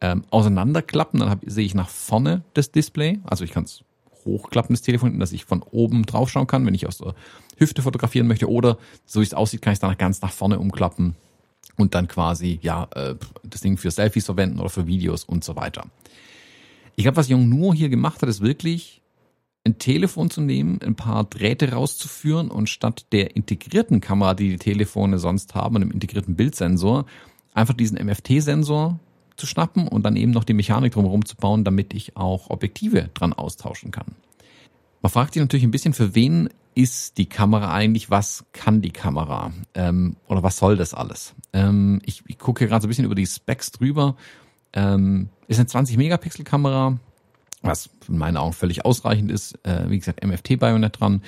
ähm, 0.00 0.24
auseinanderklappen, 0.30 1.20
dann 1.20 1.40
sehe 1.46 1.64
ich 1.64 1.74
nach 1.74 1.88
vorne 1.88 2.44
das 2.54 2.70
Display. 2.70 3.20
Also 3.24 3.44
ich 3.44 3.50
kann 3.50 3.64
es 3.64 3.84
hochklappendes 4.24 4.82
Telefon, 4.82 5.18
dass 5.18 5.32
ich 5.32 5.44
von 5.44 5.62
oben 5.62 6.04
drauf 6.04 6.30
schauen 6.30 6.46
kann, 6.46 6.66
wenn 6.66 6.74
ich 6.74 6.86
aus 6.86 6.98
der 6.98 7.14
Hüfte 7.56 7.82
fotografieren 7.82 8.26
möchte. 8.26 8.50
Oder 8.50 8.78
so 9.04 9.20
wie 9.20 9.24
es 9.24 9.34
aussieht, 9.34 9.62
kann 9.62 9.72
ich 9.72 9.76
es 9.76 9.80
dann 9.80 9.96
ganz 9.96 10.20
nach 10.22 10.32
vorne 10.32 10.58
umklappen 10.58 11.14
und 11.76 11.94
dann 11.94 12.08
quasi 12.08 12.58
ja 12.62 12.88
äh, 12.94 13.14
das 13.42 13.60
Ding 13.60 13.76
für 13.76 13.90
Selfies 13.90 14.26
verwenden 14.26 14.60
oder 14.60 14.70
für 14.70 14.86
Videos 14.86 15.24
und 15.24 15.44
so 15.44 15.56
weiter. 15.56 15.86
Ich 16.96 17.04
glaube, 17.04 17.16
was 17.16 17.28
Jung 17.28 17.48
Nuo 17.48 17.74
hier 17.74 17.88
gemacht 17.88 18.22
hat, 18.22 18.28
ist 18.28 18.40
wirklich 18.40 19.02
ein 19.64 19.78
Telefon 19.78 20.30
zu 20.30 20.40
nehmen, 20.42 20.80
ein 20.82 20.94
paar 20.94 21.24
Drähte 21.24 21.72
rauszuführen 21.72 22.50
und 22.50 22.68
statt 22.68 23.06
der 23.12 23.34
integrierten 23.34 24.00
Kamera, 24.00 24.34
die 24.34 24.50
die 24.50 24.58
Telefone 24.58 25.18
sonst 25.18 25.54
haben, 25.54 25.76
einem 25.76 25.90
integrierten 25.90 26.36
Bildsensor, 26.36 27.06
einfach 27.54 27.74
diesen 27.74 28.04
MFT-Sensor 28.04 29.00
zu 29.36 29.46
schnappen 29.46 29.88
und 29.88 30.04
dann 30.04 30.16
eben 30.16 30.32
noch 30.32 30.44
die 30.44 30.54
Mechanik 30.54 30.92
drumherum 30.92 31.24
zu 31.24 31.36
bauen, 31.36 31.64
damit 31.64 31.94
ich 31.94 32.16
auch 32.16 32.50
Objektive 32.50 33.10
dran 33.14 33.32
austauschen 33.32 33.90
kann. 33.90 34.14
Man 35.02 35.10
fragt 35.10 35.34
sich 35.34 35.40
natürlich 35.40 35.64
ein 35.64 35.70
bisschen, 35.70 35.92
für 35.92 36.14
wen 36.14 36.48
ist 36.74 37.18
die 37.18 37.26
Kamera 37.26 37.72
eigentlich? 37.72 38.10
Was 38.10 38.44
kann 38.52 38.82
die 38.82 38.90
Kamera? 38.90 39.52
Ähm, 39.74 40.16
oder 40.28 40.42
was 40.42 40.56
soll 40.56 40.76
das 40.76 40.94
alles? 40.94 41.34
Ähm, 41.52 42.00
ich, 42.04 42.22
ich 42.26 42.38
gucke 42.38 42.66
gerade 42.66 42.82
so 42.82 42.86
ein 42.86 42.88
bisschen 42.88 43.04
über 43.04 43.14
die 43.14 43.26
Specs 43.26 43.70
drüber. 43.70 44.16
Ähm, 44.72 45.28
ist 45.46 45.58
eine 45.58 45.66
20 45.66 45.96
Megapixel 45.96 46.44
Kamera, 46.44 46.98
was 47.62 47.90
in 48.08 48.18
meinen 48.18 48.36
Augen 48.36 48.52
völlig 48.52 48.84
ausreichend 48.84 49.30
ist. 49.30 49.58
Äh, 49.64 49.88
wie 49.88 49.98
gesagt, 49.98 50.24
MFT-Bajonett 50.24 51.00
dran. 51.00 51.22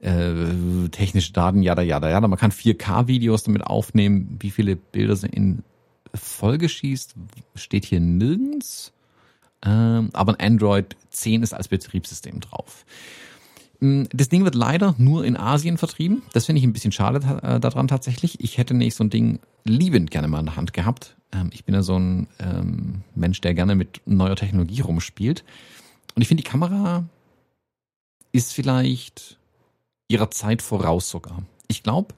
Äh, 0.00 0.88
technische 0.90 1.32
Daten, 1.32 1.62
jada, 1.62 1.82
jada, 1.82 2.08
jada. 2.08 2.28
Man 2.28 2.38
kann 2.38 2.52
4K-Videos 2.52 3.42
damit 3.42 3.64
aufnehmen. 3.64 4.36
Wie 4.40 4.50
viele 4.50 4.76
Bilder 4.76 5.16
sind 5.16 5.34
in 5.34 5.64
Folge 6.14 6.68
schießt, 6.68 7.14
steht 7.54 7.84
hier 7.84 8.00
nirgends. 8.00 8.92
Ähm, 9.64 10.10
aber 10.12 10.34
ein 10.38 10.52
Android 10.52 10.96
10 11.10 11.42
ist 11.42 11.52
als 11.52 11.68
Betriebssystem 11.68 12.40
drauf. 12.40 12.84
Mm, 13.80 14.04
das 14.12 14.28
Ding 14.28 14.44
wird 14.44 14.54
leider 14.54 14.94
nur 14.98 15.24
in 15.24 15.36
Asien 15.36 15.78
vertrieben. 15.78 16.22
Das 16.32 16.46
finde 16.46 16.60
ich 16.60 16.64
ein 16.64 16.72
bisschen 16.72 16.92
schade 16.92 17.40
äh, 17.42 17.60
daran 17.60 17.88
tatsächlich. 17.88 18.40
Ich 18.40 18.58
hätte 18.58 18.74
nicht 18.74 18.94
so 18.94 19.04
ein 19.04 19.10
Ding 19.10 19.40
liebend 19.64 20.10
gerne 20.10 20.28
mal 20.28 20.40
in 20.40 20.46
der 20.46 20.56
Hand 20.56 20.72
gehabt. 20.72 21.16
Ähm, 21.32 21.50
ich 21.52 21.64
bin 21.64 21.74
ja 21.74 21.82
so 21.82 21.98
ein 21.98 22.28
ähm, 22.38 23.02
Mensch, 23.14 23.40
der 23.40 23.54
gerne 23.54 23.74
mit 23.74 24.00
neuer 24.06 24.36
Technologie 24.36 24.80
rumspielt. 24.80 25.44
Und 26.14 26.22
ich 26.22 26.28
finde, 26.28 26.42
die 26.42 26.50
Kamera 26.50 27.04
ist 28.32 28.52
vielleicht 28.52 29.38
ihrer 30.08 30.30
Zeit 30.30 30.62
voraus 30.62 31.10
sogar. 31.10 31.42
Ich 31.68 31.82
glaube, 31.82 32.14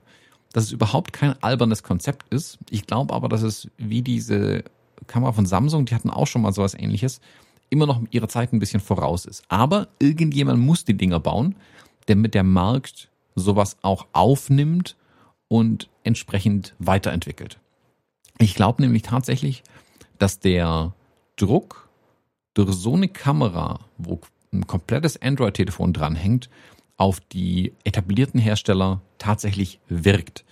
dass 0.52 0.64
es 0.64 0.72
überhaupt 0.72 1.12
kein 1.12 1.40
albernes 1.42 1.82
Konzept 1.82 2.32
ist. 2.32 2.58
Ich 2.70 2.86
glaube 2.86 3.14
aber, 3.14 3.28
dass 3.28 3.42
es 3.42 3.68
wie 3.76 4.02
diese 4.02 4.64
Kamera 5.06 5.32
von 5.32 5.46
Samsung, 5.46 5.86
die 5.86 5.94
hatten 5.94 6.10
auch 6.10 6.26
schon 6.26 6.42
mal 6.42 6.52
sowas 6.52 6.74
ähnliches, 6.74 7.20
immer 7.70 7.86
noch 7.86 8.02
ihrer 8.10 8.28
Zeit 8.28 8.52
ein 8.52 8.58
bisschen 8.58 8.80
voraus 8.80 9.24
ist. 9.26 9.44
Aber 9.48 9.88
irgendjemand 9.98 10.60
muss 10.60 10.84
die 10.84 10.96
Dinger 10.96 11.20
bauen, 11.20 11.54
damit 12.06 12.34
der 12.34 12.42
Markt 12.42 13.08
sowas 13.36 13.76
auch 13.82 14.06
aufnimmt 14.12 14.96
und 15.48 15.88
entsprechend 16.02 16.74
weiterentwickelt. 16.78 17.58
Ich 18.38 18.54
glaube 18.54 18.82
nämlich 18.82 19.02
tatsächlich, 19.02 19.62
dass 20.18 20.40
der 20.40 20.94
Druck 21.36 21.88
durch 22.54 22.72
so 22.72 22.94
eine 22.94 23.08
Kamera, 23.08 23.80
wo 23.98 24.20
ein 24.52 24.66
komplettes 24.66 25.20
Android-Telefon 25.20 25.92
dranhängt, 25.92 26.50
auf 27.00 27.18
die 27.20 27.72
etablierten 27.84 28.38
Hersteller 28.38 29.00
tatsächlich 29.16 29.80
wirkt. 29.88 30.44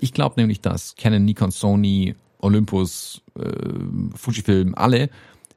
Ich 0.00 0.12
glaube 0.12 0.34
nämlich, 0.38 0.60
dass 0.60 0.96
Canon, 0.96 1.24
Nikon, 1.24 1.50
Sony, 1.50 2.14
Olympus, 2.40 3.22
äh, 3.38 3.50
Fujifilm, 4.14 4.74
alle 4.74 5.08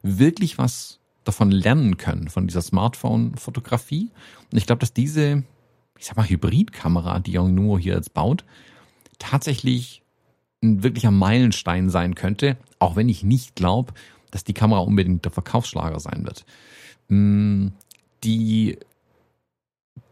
wirklich 0.04 0.58
was 0.58 1.00
davon 1.26 1.52
lernen 1.52 1.98
können, 1.98 2.30
von 2.30 2.48
dieser 2.48 2.62
Smartphone-Fotografie. 2.62 4.10
Und 4.50 4.58
ich 4.58 4.66
glaube, 4.66 4.80
dass 4.80 4.94
diese, 4.94 5.44
ich 6.00 6.06
sag 6.06 6.16
mal, 6.16 6.30
Hybridkamera, 6.30 7.20
die 7.20 7.34
Yongnuo 7.34 7.78
hier 7.78 7.96
jetzt 7.96 8.14
baut, 8.14 8.46
tatsächlich 9.20 10.02
ein 10.64 10.82
wirklicher 10.82 11.12
Meilenstein 11.12 11.90
sein 11.90 12.16
könnte, 12.16 12.56
auch 12.80 12.96
wenn 12.96 13.10
ich 13.10 13.22
nicht 13.22 13.56
glaube, 13.56 13.94
dass 14.32 14.46
die 14.46 14.54
Kamera 14.54 14.80
unbedingt 14.80 15.26
der 15.26 15.34
Verkaufsschlager 15.34 16.00
sein 16.00 16.24
wird. 16.24 16.46
Mm, 17.10 17.68
die, 18.24 18.78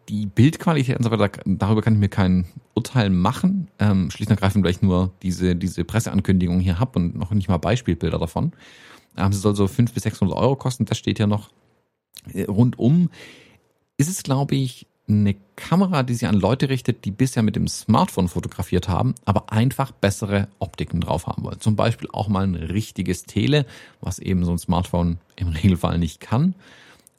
die 0.10 0.26
Bildqualität 0.26 0.98
und 0.98 1.04
so 1.04 1.12
weiter, 1.12 1.42
darüber 1.46 1.82
kann 1.82 1.94
ich 1.94 2.00
mir 2.00 2.10
kein 2.10 2.46
Urteil 2.74 3.10
machen. 3.10 3.70
Ähm, 3.80 4.12
schlicht 4.12 4.30
und 4.30 4.38
ergreifend, 4.38 4.64
weil 4.64 4.72
ich 4.72 4.82
nur 4.82 5.12
diese, 5.24 5.56
diese 5.56 5.84
Presseankündigung 5.84 6.60
hier 6.60 6.80
habe 6.80 7.00
und 7.00 7.16
noch 7.16 7.32
nicht 7.32 7.48
mal 7.48 7.58
Beispielbilder 7.58 8.20
davon. 8.20 8.54
Ähm, 9.18 9.34
sie 9.34 9.40
soll 9.40 9.56
so 9.56 9.68
500 9.68 9.94
bis 9.94 10.04
600 10.04 10.38
Euro 10.38 10.56
kosten, 10.56 10.86
das 10.86 10.98
steht 10.98 11.20
ja 11.20 11.28
noch 11.28 11.50
äh, 12.34 12.44
rundum. 12.44 13.10
Ist 13.98 14.10
es, 14.10 14.24
glaube 14.24 14.56
ich, 14.56 14.88
eine 15.08 15.36
Kamera, 15.56 16.04
die 16.04 16.16
sich 16.16 16.28
an 16.28 16.36
Leute 16.36 16.70
richtet, 16.70 17.06
die 17.06 17.12
bisher 17.12 17.44
mit 17.44 17.56
dem 17.56 17.68
Smartphone 17.68 18.28
fotografiert 18.28 18.90
haben, 18.90 19.14
aber 19.24 19.52
einfach 19.52 19.92
bessere 19.92 20.48
Optiken 20.60 21.00
drauf 21.00 21.28
haben 21.28 21.44
wollen. 21.44 21.60
Zum 21.60 21.76
Beispiel 21.76 22.10
auch 22.12 22.28
mal 22.28 22.44
ein 22.44 22.56
richtiges 22.56 23.24
Tele, 23.24 23.66
was 24.02 24.20
eben 24.20 24.44
so 24.44 24.52
ein 24.52 24.58
Smartphone 24.58 25.18
im 25.36 25.50
Regelfall 25.50 26.00
nicht 26.00 26.22
kann. 26.22 26.56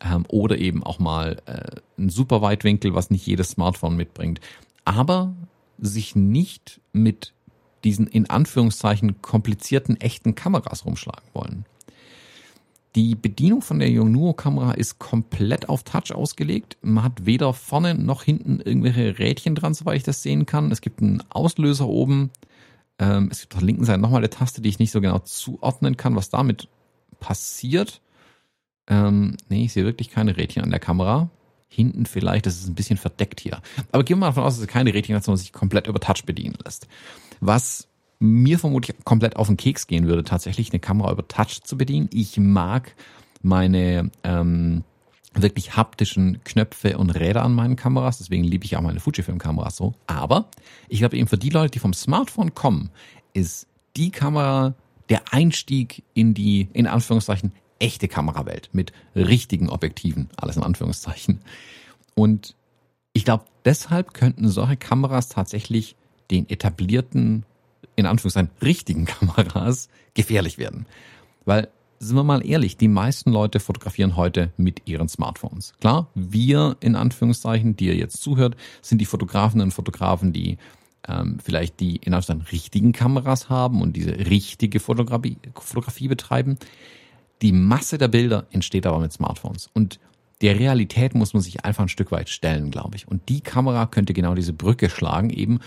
Ähm, 0.01 0.25
oder 0.29 0.59
eben 0.59 0.83
auch 0.83 0.99
mal 0.99 1.41
äh, 1.47 1.81
ein 1.99 2.11
super 2.11 2.43
Weitwinkel, 2.43 2.95
was 2.95 3.11
nicht 3.11 3.27
jedes 3.27 3.51
Smartphone 3.51 3.97
mitbringt. 3.97 4.41
Aber 4.85 5.35
sich 5.79 6.15
nicht 6.15 6.81
mit 6.93 7.33
diesen 7.85 8.07
in 8.07 8.29
Anführungszeichen 8.29 9.23
komplizierten 9.23 10.01
echten 10.01 10.35
Kameras 10.35 10.85
rumschlagen 10.85 11.29
wollen. 11.33 11.65
Die 12.97 13.15
Bedienung 13.15 13.61
von 13.61 13.79
der 13.79 13.91
Yongnuo-Kamera 13.91 14.73
ist 14.73 14.99
komplett 14.99 15.69
auf 15.69 15.83
Touch 15.83 16.15
ausgelegt. 16.15 16.79
Man 16.81 17.05
hat 17.05 17.27
weder 17.27 17.53
vorne 17.53 17.95
noch 17.95 18.23
hinten 18.23 18.59
irgendwelche 18.61 19.19
Rädchen 19.19 19.55
dran, 19.55 19.75
soweit 19.75 19.99
ich 19.99 20.03
das 20.03 20.23
sehen 20.23 20.47
kann. 20.47 20.73
Es 20.73 20.81
gibt 20.81 21.03
einen 21.03 21.23
Auslöser 21.29 21.87
oben. 21.87 22.31
Ähm, 22.99 23.29
es 23.31 23.43
gibt 23.43 23.53
auf 23.55 23.61
der 23.61 23.67
linken 23.67 23.85
Seite 23.85 24.01
nochmal 24.01 24.21
eine 24.21 24.31
Taste, 24.31 24.63
die 24.63 24.71
ich 24.71 24.79
nicht 24.79 24.93
so 24.93 25.03
genau 25.03 25.19
zuordnen 25.19 25.99
kann, 25.99 26.17
was 26.17 26.31
damit 26.31 26.69
passiert. 27.21 28.01
Ähm, 28.89 29.37
nee, 29.49 29.65
ich 29.65 29.73
sehe 29.73 29.85
wirklich 29.85 30.11
keine 30.11 30.37
Rädchen 30.37 30.63
an 30.63 30.71
der 30.71 30.81
Kamera. 30.81 31.31
Hinten 31.69 32.07
vielleicht, 32.07 32.47
das 32.47 32.57
ist 32.57 32.69
ein 32.69 32.75
bisschen 32.75 32.97
verdeckt 32.97 33.41
hier. 33.41 33.61
Aber 33.93 34.05
gehen 34.05 34.17
wir 34.17 34.21
mal 34.21 34.27
davon 34.29 34.45
aus, 34.45 34.55
dass 34.55 34.63
es 34.63 34.69
keine 34.69 34.95
Rädchen 34.95 35.17
hat, 35.17 35.25
sondern 35.25 35.39
sich 35.39 35.53
komplett 35.53 35.89
über 35.89 36.01
Touch 36.01 36.25
bedienen 36.25 36.57
lässt. 36.65 36.87
Was 37.41 37.89
mir 38.19 38.59
vermutlich 38.59 38.97
komplett 39.05 39.37
auf 39.37 39.49
den 39.49 39.57
Keks 39.57 39.87
gehen 39.87 40.07
würde, 40.07 40.25
tatsächlich 40.25 40.73
eine 40.73 40.81
Kamera 40.81 41.13
über 41.13 41.27
Touch 41.29 41.63
zu 41.63 41.77
bedienen. 41.77 42.09
Ich 42.13 42.39
mag 42.39 42.95
meine 43.43 44.11
ähm, 44.25 44.85
wirklich 45.35 45.77
haptischen 45.77 46.43
Knöpfe 46.45 46.97
und 46.99 47.11
Räder 47.11 47.43
an 47.43 47.55
meinen 47.55 47.77
Kameras, 47.77 48.19
deswegen 48.19 48.45
liebe 48.45 48.65
ich 48.65 48.77
auch 48.77 48.81
meine 48.81 49.01
Fujifilm-Kameras 49.01 49.77
so. 49.77 49.95
Aber 50.07 50.49
ich 50.89 51.01
glaube 51.01 51.17
eben 51.17 51.29
für 51.29 51.39
die 51.39 51.51
Leute, 51.51 51.73
die 51.73 51.79
vom 51.79 51.93
Smartphone 51.93 52.55
kommen, 52.55 52.91
ist 53.35 53.67
die 53.97 54.11
Kamera 54.11 54.75
der 55.09 55.33
Einstieg 55.33 56.03
in 56.15 56.35
die, 56.35 56.69
in 56.73 56.87
Anführungszeichen, 56.87 57.53
echte 57.79 58.09
Kamerawelt 58.09 58.71
mit 58.73 58.93
richtigen 59.15 59.69
Objektiven, 59.69 60.29
alles 60.37 60.57
in 60.57 60.63
Anführungszeichen. 60.63 61.41
Und 62.15 62.55
ich 63.13 63.25
glaube, 63.25 63.45
deshalb 63.65 64.15
könnten 64.15 64.49
solche 64.49 64.77
Kameras 64.77 65.29
tatsächlich 65.29 65.97
den 66.31 66.49
etablierten 66.49 67.45
in 67.97 68.07
Anführungszeichen 68.07 68.51
richtigen 68.63 69.05
Kameras 69.07 69.89
gefährlich 70.15 70.59
werden. 70.59 70.87
Weil, 71.45 71.69
sind 71.99 72.17
wir 72.17 72.25
mal 72.25 72.47
ehrlich, 72.47 72.77
die 72.77 72.89
meisten 72.89 73.33
Leute 73.33 73.59
fotografieren 73.59 74.17
heute 74.17 74.53
mit 74.59 74.83
ihren 74.87 75.09
Smartphones. 75.09 75.73
Klar, 75.81 76.09
wir 76.15 76.77
in 76.81 76.95
Anführungszeichen, 76.95 77.77
die 77.77 77.87
ihr 77.87 77.97
jetzt 77.97 78.21
zuhört, 78.21 78.57
sind 78.83 78.99
die 78.99 79.07
Fotografen 79.07 79.63
und 79.63 79.71
Fotografen, 79.71 80.33
die 80.33 80.59
ähm, 81.09 81.39
vielleicht 81.43 81.81
die 81.81 81.97
in 81.97 82.13
Anführungszeichen 82.13 82.53
richtigen 82.53 82.93
Kameras 82.93 83.49
haben 83.49 83.81
und 83.81 83.97
diese 83.97 84.13
richtige 84.13 84.81
Fotografie, 84.81 85.39
Fotografie 85.55 86.09
betreiben. 86.09 86.59
Die 87.43 87.53
Masse 87.53 87.99
der 87.99 88.09
Bilder 88.09 88.47
entsteht 88.51 88.87
aber 88.87 88.99
mit 88.99 89.13
Smartphones. 89.13 89.71
Und 89.75 90.01
der 90.41 90.59
Realität 90.59 91.15
muss 91.15 91.33
man 91.33 91.43
sich 91.43 91.65
einfach 91.65 91.85
ein 91.85 91.89
Stück 91.89 92.13
weit 92.13 92.29
stellen, 92.29 92.71
glaube 92.71 92.97
ich. 92.97 93.09
Und 93.09 93.29
die 93.29 93.41
Kamera 93.41 93.87
könnte 93.87 94.13
genau 94.13 94.35
diese 94.35 94.53
Brücke 94.53 94.91
schlagen, 94.91 95.31
eben 95.31 95.61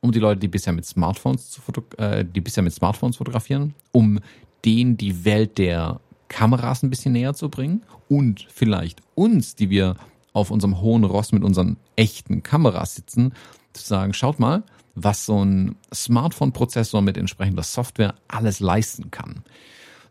um 0.00 0.12
die 0.12 0.18
Leute, 0.18 0.40
die 0.40 0.48
bisher 0.48 0.72
mit 0.72 0.84
Smartphones 0.84 1.50
zu 1.50 1.60
äh, 1.98 2.24
die 2.24 2.40
bisher 2.40 2.62
mit 2.62 2.72
Smartphones 2.72 3.16
fotografieren, 3.16 3.74
um 3.92 4.20
denen 4.64 4.96
die 4.96 5.24
Welt 5.24 5.58
der 5.58 6.00
Kameras 6.28 6.82
ein 6.82 6.90
bisschen 6.90 7.12
näher 7.12 7.34
zu 7.34 7.48
bringen 7.48 7.82
und 8.08 8.46
vielleicht 8.48 9.00
uns, 9.14 9.54
die 9.54 9.70
wir 9.70 9.96
auf 10.32 10.50
unserem 10.50 10.80
hohen 10.80 11.04
Ross 11.04 11.32
mit 11.32 11.44
unseren 11.44 11.76
echten 11.94 12.42
Kameras 12.42 12.94
sitzen, 12.94 13.32
zu 13.72 13.84
sagen, 13.84 14.12
schaut 14.12 14.38
mal, 14.38 14.64
was 14.94 15.26
so 15.26 15.44
ein 15.44 15.76
Smartphone-Prozessor 15.94 17.02
mit 17.02 17.16
entsprechender 17.16 17.62
Software 17.62 18.14
alles 18.28 18.60
leisten 18.60 19.10
kann. 19.10 19.44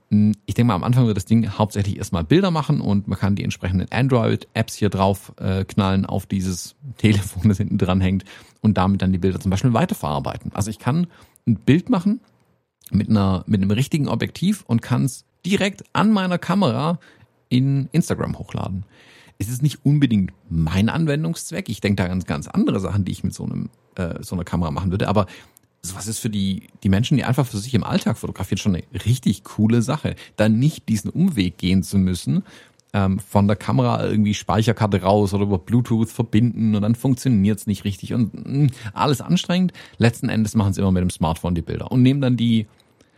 Hm, 0.09 0.33
ich 0.45 0.53
denke 0.53 0.67
mal, 0.67 0.75
am 0.75 0.83
Anfang 0.83 1.07
wird 1.07 1.17
das 1.17 1.25
Ding 1.25 1.47
hauptsächlich 1.49 1.97
erstmal 1.97 2.23
Bilder 2.23 2.51
machen 2.51 2.81
und 2.81 3.07
man 3.07 3.17
kann 3.17 3.35
die 3.35 3.43
entsprechenden 3.43 3.91
Android-Apps 3.91 4.75
hier 4.75 4.89
drauf 4.89 5.33
äh, 5.37 5.65
knallen 5.65 6.05
auf 6.05 6.25
dieses 6.25 6.75
Telefon, 6.97 7.49
das 7.49 7.57
hinten 7.57 7.77
dran 7.77 8.01
hängt 8.01 8.25
und 8.61 8.77
damit 8.77 9.01
dann 9.01 9.11
die 9.11 9.17
Bilder 9.17 9.39
zum 9.39 9.51
Beispiel 9.51 9.73
weiterverarbeiten. 9.73 10.51
Also 10.53 10.69
ich 10.69 10.79
kann 10.79 11.07
ein 11.47 11.55
Bild 11.55 11.89
machen 11.89 12.21
mit 12.91 13.09
einer 13.09 13.43
mit 13.47 13.61
einem 13.61 13.71
richtigen 13.71 14.07
Objektiv 14.07 14.63
und 14.67 14.81
kann 14.81 15.05
es 15.05 15.25
direkt 15.45 15.83
an 15.93 16.11
meiner 16.11 16.37
Kamera 16.37 16.99
in 17.49 17.89
Instagram 17.91 18.37
hochladen. 18.37 18.85
Es 19.37 19.49
ist 19.49 19.61
nicht 19.61 19.85
unbedingt 19.85 20.31
mein 20.49 20.89
Anwendungszweck. 20.89 21.67
Ich 21.67 21.81
denke 21.81 22.03
da 22.03 22.07
ganz 22.07 22.25
ganz 22.25 22.47
andere 22.47 22.79
Sachen, 22.79 23.05
die 23.05 23.11
ich 23.11 23.23
mit 23.23 23.33
so 23.33 23.43
einem 23.43 23.69
äh, 23.95 24.21
so 24.23 24.35
einer 24.35 24.43
Kamera 24.43 24.71
machen 24.71 24.91
würde. 24.91 25.07
Aber 25.07 25.25
sowas 25.85 26.07
ist 26.07 26.19
für 26.19 26.29
die, 26.29 26.67
die 26.83 26.89
Menschen, 26.89 27.17
die 27.17 27.23
einfach 27.23 27.45
für 27.45 27.57
sich 27.57 27.73
im 27.73 27.83
Alltag 27.83 28.17
fotografieren, 28.17 28.57
schon 28.57 28.75
eine 28.75 28.83
richtig 29.05 29.43
coole 29.43 29.81
Sache. 29.81 30.15
Dann 30.35 30.59
nicht 30.59 30.89
diesen 30.89 31.09
Umweg 31.09 31.57
gehen 31.57 31.83
zu 31.83 31.97
müssen, 31.97 32.43
ähm, 32.93 33.19
von 33.19 33.47
der 33.47 33.57
Kamera 33.57 34.05
irgendwie 34.05 34.33
Speicherkarte 34.33 35.01
raus 35.01 35.33
oder 35.33 35.43
über 35.43 35.59
Bluetooth 35.59 36.09
verbinden 36.09 36.75
und 36.75 36.81
dann 36.81 36.95
funktioniert's 36.95 37.67
nicht 37.67 37.83
richtig 37.83 38.13
und 38.13 38.33
mh, 38.33 38.65
mm, 38.65 38.71
alles 38.93 39.19
anstrengend. 39.19 39.73
Letzten 39.97 40.29
Endes 40.29 40.55
machen 40.55 40.73
sie 40.73 40.81
immer 40.81 40.91
mit 40.91 41.01
dem 41.01 41.09
Smartphone 41.09 41.55
die 41.55 41.61
Bilder 41.61 41.91
und 41.91 42.01
nehmen 42.01 42.21
dann 42.21 42.37
die 42.37 42.67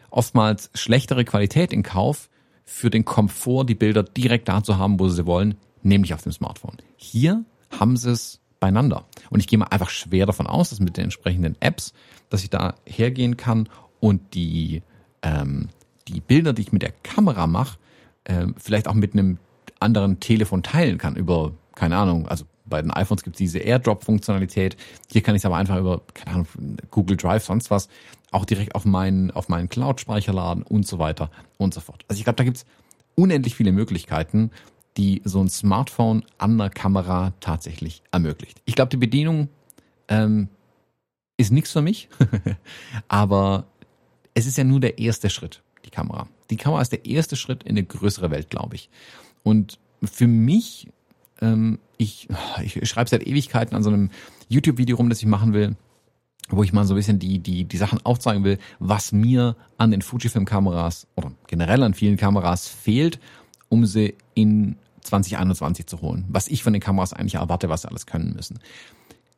oftmals 0.10 0.72
schlechtere 0.74 1.26
Qualität 1.26 1.72
in 1.72 1.84
Kauf 1.84 2.30
für 2.66 2.90
den 2.90 3.06
Komfort, 3.06 3.66
die 3.66 3.76
Bilder 3.76 4.02
direkt 4.04 4.50
da 4.50 4.64
zu 4.64 4.78
haben, 4.78 5.00
wo 5.00 5.08
sie 5.10 5.18
sie 5.18 5.26
wollen, 5.28 5.56
nämlich 5.84 6.14
auf 6.16 6.24
dem 6.24 6.32
Smartphone. 6.32 6.78
Hier 6.96 7.46
haben 7.70 7.98
sie 7.98 8.12
es 8.12 8.40
beieinander. 8.60 9.06
Und 9.30 9.40
ich 9.40 9.48
gehe 9.48 9.60
mal 9.60 9.68
einfach 9.68 9.90
schwer 9.90 10.26
davon 10.26 10.48
aus, 10.48 10.70
dass 10.70 10.80
mit 10.80 10.98
den 10.98 11.06
entsprechenden 11.06 11.56
Apps, 11.60 11.94
dass 12.30 12.44
ich 12.44 12.50
da 12.50 12.76
hergehen 12.86 13.38
kann 13.38 13.70
und 14.00 14.34
die, 14.34 14.82
ähm, 15.22 15.70
die 16.08 16.22
Bilder, 16.22 16.54
die 16.54 16.64
ich 16.64 16.72
mit 16.72 16.82
der 16.82 16.92
Kamera 17.04 17.48
mache, 17.48 17.78
äh, 18.26 18.48
vielleicht 18.58 18.88
auch 18.88 18.94
mit 18.94 19.14
einem 19.14 19.38
anderen 19.80 20.20
Telefon 20.20 20.64
teilen 20.64 20.98
kann 20.98 21.16
über, 21.16 21.54
keine 21.76 21.98
Ahnung, 21.98 22.28
also 22.28 22.46
bei 22.66 22.82
den 22.82 22.92
iPhones 22.92 23.24
gibt 23.24 23.36
es 23.36 23.40
diese 23.40 23.60
AirDrop-Funktionalität. 23.60 24.76
Hier 25.10 25.22
kann 25.22 25.36
ich 25.36 25.42
es 25.42 25.46
aber 25.46 25.56
einfach 25.56 25.78
über, 25.78 26.02
keine 26.14 26.32
Ahnung, 26.32 26.48
Google 26.92 27.16
Drive, 27.16 27.46
sonst 27.46 27.72
was, 27.72 27.88
auch 28.32 28.46
direkt 28.46 28.76
auf 28.76 28.84
meinen, 28.86 29.32
auf 29.32 29.48
meinen 29.48 29.70
Cloud-Speicher 29.70 30.34
laden 30.34 30.64
und 30.64 30.86
so 30.86 31.00
weiter 31.00 31.32
und 31.58 31.74
so 31.74 31.80
fort. 31.80 32.04
Also 32.08 32.20
ich 32.20 32.26
glaube, 32.26 32.36
da 32.36 32.44
gibt 32.44 32.58
es 32.58 32.66
unendlich 33.16 33.56
viele 33.56 33.72
Möglichkeiten, 33.72 34.52
die 34.98 35.22
so 35.24 35.42
ein 35.42 35.50
Smartphone 35.50 36.24
an 36.38 36.58
der 36.58 36.70
Kamera 36.70 37.34
tatsächlich 37.40 38.02
ermöglicht. 38.12 38.62
Ich 38.66 38.76
glaube, 38.76 38.90
die 38.90 38.98
Bedienung 38.98 39.50
ähm, 40.08 40.50
ist 41.38 41.52
nichts 41.52 41.72
für 41.72 41.82
mich, 41.82 42.10
aber 43.08 43.68
es 44.34 44.46
ist 44.46 44.58
ja 44.58 44.64
nur 44.64 44.80
der 44.80 45.00
erste 45.00 45.30
Schritt, 45.30 45.62
die 45.86 45.92
Kamera. 45.92 46.28
Die 46.50 46.58
Kamera 46.58 46.82
ist 46.82 46.92
der 46.92 47.06
erste 47.06 47.36
Schritt 47.36 47.64
in 47.64 47.72
eine 47.72 47.84
größere 47.84 48.32
Welt, 48.32 48.50
glaube 48.50 48.76
ich. 48.76 48.90
Und 49.44 49.80
für 50.04 50.28
mich, 50.28 50.88
ähm, 51.42 51.80
ich, 51.98 52.28
ich 52.64 52.88
schreibe 52.90 53.10
seit 53.10 53.26
Ewigkeiten 53.26 53.76
an 53.76 53.84
so 53.84 53.90
einem 53.90 54.10
YouTube-Video 54.50 54.98
rum, 54.98 55.10
das 55.10 55.20
ich 55.20 55.28
machen 55.28 55.54
will, 55.54 55.76
wo 56.50 56.64
ich 56.64 56.74
mal 56.74 56.86
so 56.86 56.94
ein 56.94 56.98
bisschen 56.98 57.20
die, 57.20 57.40
die, 57.40 57.66
die 57.66 57.78
Sachen 57.78 58.04
aufzeigen 58.06 58.44
will, 58.44 58.58
was 58.80 59.12
mir 59.12 59.56
an 59.78 59.92
den 59.92 60.02
Fujifilm-Kameras 60.02 61.08
oder 61.16 61.32
generell 61.48 61.84
an 61.84 61.94
vielen 61.94 62.18
Kameras 62.18 62.68
fehlt, 62.68 63.20
um 63.70 63.86
sie 63.86 64.16
in 64.34 64.78
2021 65.08 65.88
zu 65.88 66.02
holen, 66.02 66.26
was 66.30 66.48
ich 66.48 66.64
von 66.64 66.74
den 66.74 66.82
Kameras 66.82 67.14
eigentlich 67.14 67.36
erwarte, 67.36 67.70
was 67.70 67.82
sie 67.82 67.90
alles 67.90 68.06
können 68.06 68.34
müssen. 68.34 68.60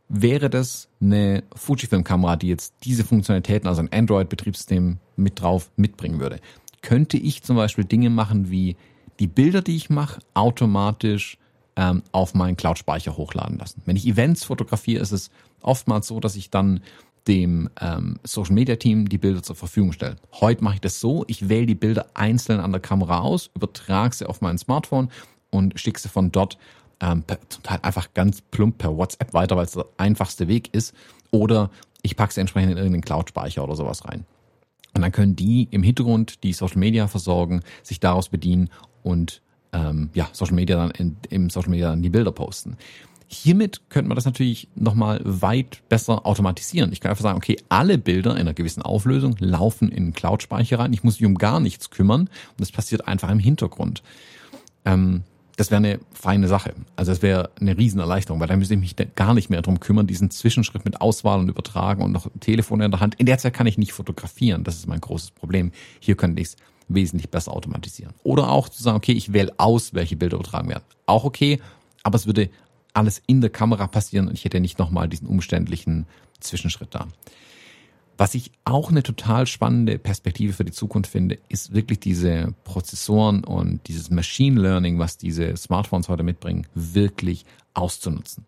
Wäre 0.08 0.50
das 0.50 0.88
eine 1.02 1.44
Fujifilm-Kamera, 1.56 2.36
die 2.36 2.48
jetzt 2.48 2.74
diese 2.84 3.04
Funktionalitäten, 3.04 3.68
also 3.68 3.82
ein 3.82 3.92
Android-Betriebssystem 3.92 4.98
mit 5.16 5.42
drauf 5.42 5.70
mitbringen 5.76 6.20
würde, 6.20 6.40
könnte 6.82 7.18
ich 7.18 7.44
zum 7.44 7.56
Beispiel 7.56 7.86
Dinge 7.86 8.10
machen 8.10 8.50
wie 8.50 8.76
die 9.20 9.28
Bilder, 9.28 9.62
die 9.62 9.76
ich 9.76 9.90
mache, 9.90 10.22
automatisch 10.34 11.38
ähm, 11.76 12.04
auf 12.12 12.34
meinen 12.34 12.58
Cloud-Speicher 12.58 13.18
hochladen 13.18 13.58
lassen. 13.58 13.82
Wenn 13.86 13.96
ich 13.96 14.08
Events 14.08 14.44
fotografiere, 14.44 15.02
ist 15.02 15.12
es 15.12 15.30
oftmals 15.62 16.08
so, 16.08 16.20
dass 16.20 16.36
ich 16.36 16.50
dann 16.50 16.82
dem 17.28 17.70
ähm, 17.80 18.20
Social 18.24 18.54
Media 18.54 18.76
Team 18.76 19.08
die 19.08 19.18
Bilder 19.18 19.44
zur 19.44 19.56
Verfügung 19.56 19.92
stelle. 19.92 20.16
Heute 20.40 20.64
mache 20.64 20.76
ich 20.76 20.82
das 20.82 21.00
so, 21.00 21.26
ich 21.28 21.48
wähle 21.48 21.68
die 21.68 21.76
Bilder 21.76 22.08
einzeln 22.16 22.60
an 22.60 22.72
der 22.72 22.82
Kamera 22.82 23.20
aus, 23.20 23.52
übertrage 23.56 24.16
sie 24.16 24.28
auf 24.28 24.42
mein 24.42 24.58
Smartphone 24.58 25.10
und 25.52 25.80
schicke 25.80 26.00
sie 26.00 26.10
von 26.10 26.32
dort 26.32 26.58
ähm, 27.02 27.24
per, 27.24 27.40
zum 27.50 27.64
Teil 27.64 27.80
einfach 27.82 28.14
ganz 28.14 28.42
plump 28.42 28.78
per 28.78 28.96
WhatsApp 28.96 29.34
weiter, 29.34 29.56
weil 29.56 29.66
es 29.66 29.72
der 29.72 29.86
einfachste 29.98 30.48
Weg 30.48 30.74
ist. 30.74 30.94
Oder 31.32 31.70
ich 32.02 32.16
packe 32.16 32.34
sie 32.34 32.42
entsprechend 32.42 32.72
in 32.72 32.78
irgendeinen 32.78 33.04
Cloud-Speicher 33.04 33.64
oder 33.64 33.76
sowas 33.76 34.06
rein. 34.06 34.26
Und 34.94 35.02
dann 35.02 35.12
können 35.12 35.36
die 35.36 35.68
im 35.72 35.84
Hintergrund, 35.84 36.44
die 36.44 36.54
Social 36.54 36.80
Media 36.80 37.08
versorgen, 37.08 37.62
sich 37.84 38.00
daraus 38.00 38.30
bedienen 38.30 38.70
und 39.04 39.42
ähm, 39.72 40.10
ja, 40.14 40.28
Social 40.34 40.56
Media 40.56 40.78
dann 40.78 40.92
in, 40.92 41.18
im 41.30 41.50
Social 41.50 41.70
Media 41.70 41.90
dann 41.90 42.02
die 42.02 42.10
Bilder 42.10 42.32
posten. 42.32 42.76
Hiermit 43.28 43.82
könnte 43.90 44.08
man 44.08 44.16
das 44.16 44.26
natürlich 44.26 44.68
nochmal 44.74 45.22
weit 45.24 45.88
besser 45.88 46.26
automatisieren. 46.26 46.92
Ich 46.92 47.00
kann 47.00 47.12
einfach 47.12 47.22
sagen, 47.22 47.38
okay, 47.38 47.58
alle 47.70 48.00
Bilder 48.00 48.32
in 48.32 48.40
einer 48.40 48.56
gewissen 48.56 48.82
Auflösung 48.82 49.36
laufen 49.38 49.90
in 49.90 50.14
Cloud-Speicher 50.14 50.80
rein. 50.80 50.94
Ich 50.94 51.04
muss 51.04 51.20
mich 51.20 51.28
um 51.28 51.36
gar 51.36 51.60
nichts 51.60 51.92
kümmern 51.92 52.22
und 52.22 52.60
das 52.60 52.72
passiert 52.72 53.08
einfach 53.08 53.30
im 53.30 53.38
Hintergrund. 53.38 54.02
Ähm, 54.84 55.24
das 55.60 55.72
wäre 55.72 55.80
eine 55.80 56.00
feine 56.14 56.48
Sache. 56.48 56.74
Also 56.96 57.12
es 57.12 57.22
wäre 57.22 57.50
eine 57.60 57.78
Riesenerleichterung, 57.78 58.40
weil 58.40 58.48
dann 58.48 58.60
müsste 58.60 58.76
ich 58.76 58.80
mich 58.80 58.96
gar 59.16 59.34
nicht 59.34 59.50
mehr 59.50 59.62
darum 59.62 59.82
kümmern, 59.82 60.08
diesen 60.08 60.32
Zwischenschritt 60.32 60.86
mit 60.86 61.02
Auswahl 61.02 61.38
und 61.38 61.50
Übertragen 61.50 62.02
und 62.02 62.14
noch 62.14 62.28
Telefon 62.40 62.80
in 62.80 62.92
der 62.92 63.02
Hand. 63.02 63.16
In 63.16 63.26
der 63.26 63.40
Zeit 63.40 63.54
kann 63.56 63.68
ich 63.68 63.78
nicht 63.78 63.92
fotografieren. 63.92 64.64
Das 64.64 64.76
ist 64.76 64.88
mein 64.88 65.02
großes 65.02 65.32
Problem. 65.32 65.74
Hier 66.00 66.16
könnte 66.16 66.42
ich 66.42 66.48
es 66.48 66.56
wesentlich 66.88 67.30
besser 67.30 67.52
automatisieren. 67.52 68.14
Oder 68.24 68.50
auch 68.50 68.70
zu 68.70 68.82
sagen, 68.82 68.96
okay, 68.96 69.12
ich 69.12 69.34
wähle 69.34 69.54
aus, 69.58 69.94
welche 69.94 70.16
Bilder 70.16 70.38
übertragen 70.38 70.70
werden. 70.70 70.86
Auch 71.06 71.26
okay, 71.26 71.60
aber 72.04 72.16
es 72.16 72.26
würde 72.26 72.50
alles 72.94 73.22
in 73.28 73.42
der 73.42 73.50
Kamera 73.50 73.88
passieren 73.88 74.30
und 74.30 74.36
ich 74.36 74.46
hätte 74.46 74.62
nicht 74.62 74.80
nochmal 74.80 75.10
diesen 75.10 75.28
umständlichen 75.28 76.06
Zwischenschritt 76.40 76.96
da. 76.96 77.08
Was 78.20 78.36
ich 78.36 78.52
auch 78.66 78.92
eine 78.92 79.02
total 79.02 79.48
spannende 79.48 79.98
Perspektive 79.98 80.52
für 80.52 80.66
die 80.66 80.74
Zukunft 80.74 81.10
finde, 81.10 81.40
ist 81.48 81.74
wirklich 81.74 82.02
diese 82.02 82.54
Prozessoren 82.66 83.46
und 83.46 83.88
dieses 83.88 84.10
Machine 84.10 84.60
Learning, 84.60 85.00
was 85.00 85.18
diese 85.18 85.56
Smartphones 85.56 86.10
heute 86.10 86.24
mitbringen, 86.24 86.68
wirklich 86.76 87.46
auszunutzen. 87.74 88.46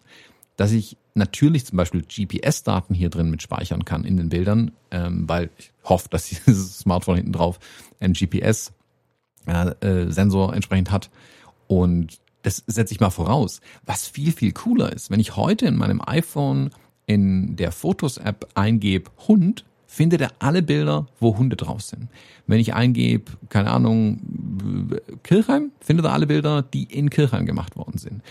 Dass 0.58 0.74
ich 0.74 0.98
natürlich 1.14 1.66
zum 1.66 1.78
Beispiel 1.78 2.02
GPS-Daten 2.02 2.94
hier 2.94 3.10
drin 3.10 3.30
mit 3.30 3.44
speichern 3.44 3.86
kann 3.86 4.04
in 4.04 4.18
den 4.18 4.28
Bildern, 4.28 4.72
ähm, 4.92 5.30
weil 5.30 5.50
ich 5.58 5.72
hoffe, 5.86 6.10
dass 6.10 6.28
dieses 6.28 6.80
Smartphone 6.80 7.16
hinten 7.16 7.32
drauf 7.32 7.58
einen 8.02 8.14
GPS-Sensor 8.14 10.52
äh, 10.52 10.56
entsprechend 10.56 10.92
hat 10.92 11.10
und 11.68 12.20
das 12.42 12.62
setze 12.68 12.94
ich 12.94 13.00
mal 13.00 13.10
voraus. 13.10 13.62
Was 13.86 14.06
viel, 14.06 14.34
viel 14.34 14.52
cooler 14.52 14.92
ist, 14.92 15.12
wenn 15.12 15.22
ich 15.22 15.38
heute 15.38 15.68
in 15.68 15.78
meinem 15.78 16.02
iPhone 16.06 16.72
in 17.14 17.56
der 17.56 17.72
Fotos-App 17.72 18.50
eingebe 18.56 19.12
Hund, 19.28 19.66
findet 19.88 20.22
er 20.22 20.32
alle 20.40 20.62
Bilder, 20.62 21.08
wo 21.20 21.38
Hunde 21.38 21.58
drauf 21.58 21.82
sind. 21.82 22.08
Wenn 22.48 22.60
ich 22.62 22.74
eingebe, 22.74 23.34
keine 23.50 23.72
Ahnung, 23.72 24.22
Kirchheim, 25.24 25.72
findet 25.82 26.06
er 26.06 26.14
alle 26.14 26.28
Bilder, 26.28 26.62
die 26.62 26.84
in 26.84 27.10
Kirchheim 27.10 27.46
gemacht 27.46 27.76
worden 27.76 27.98
sind. 27.98 28.22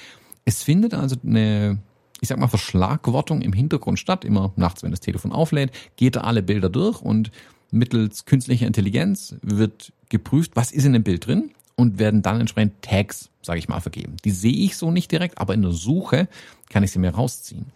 Es 0.47 0.63
findet 0.63 0.95
also 0.95 1.17
eine, 1.23 1.79
ich 2.23 2.29
sag 2.29 2.39
mal, 2.39 2.49
Verschlagwortung 2.49 3.43
im 3.43 3.53
Hintergrund 3.53 3.99
statt. 3.99 4.25
Immer 4.25 4.53
nachts, 4.57 4.83
wenn 4.83 4.91
das 4.91 5.01
Telefon 5.01 5.33
auflädt, 5.33 5.71
geht 5.97 6.17
er 6.17 6.25
alle 6.25 6.43
Bilder 6.43 6.71
durch 6.71 7.03
und 7.03 7.31
mittels 7.71 8.25
künstlicher 8.25 8.67
Intelligenz 8.67 9.37
wird 9.43 9.93
geprüft, 10.09 10.53
was 10.55 10.73
ist 10.73 10.87
in 10.87 10.95
dem 10.95 11.03
Bild 11.03 11.27
drin 11.27 11.51
und 11.77 11.99
werden 11.99 12.23
dann 12.23 12.41
entsprechend 12.41 12.81
Tags, 12.83 13.31
sage 13.43 13.59
ich 13.59 13.69
mal, 13.69 13.81
vergeben. 13.81 14.17
Die 14.25 14.31
sehe 14.31 14.53
ich 14.53 14.77
so 14.77 14.91
nicht 14.91 15.13
direkt, 15.13 15.39
aber 15.39 15.55
in 15.55 15.63
der 15.63 15.73
Suche 15.73 16.29
kann 16.69 16.83
ich 16.83 16.91
sie 16.91 16.99
mir 16.99 17.11
rausziehen. 17.11 17.67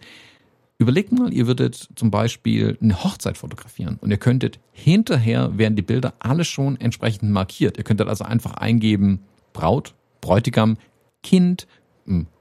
Überlegt 0.77 1.13
mal, 1.13 1.33
ihr 1.33 1.47
würdet 1.47 1.89
zum 1.95 2.11
Beispiel 2.11 2.77
eine 2.81 3.01
Hochzeit 3.03 3.37
fotografieren 3.37 3.97
und 4.01 4.11
ihr 4.11 4.17
könntet 4.17 4.59
hinterher 4.73 5.57
werden 5.57 5.77
die 5.77 5.81
Bilder 5.81 6.13
alle 6.19 6.43
schon 6.43 6.79
entsprechend 6.79 7.31
markiert. 7.31 7.77
Ihr 7.77 7.85
könntet 7.85 8.09
also 8.09 8.25
einfach 8.25 8.55
eingeben 8.55 9.21
Braut, 9.53 9.93
Bräutigam, 10.19 10.77
Kind, 11.23 11.65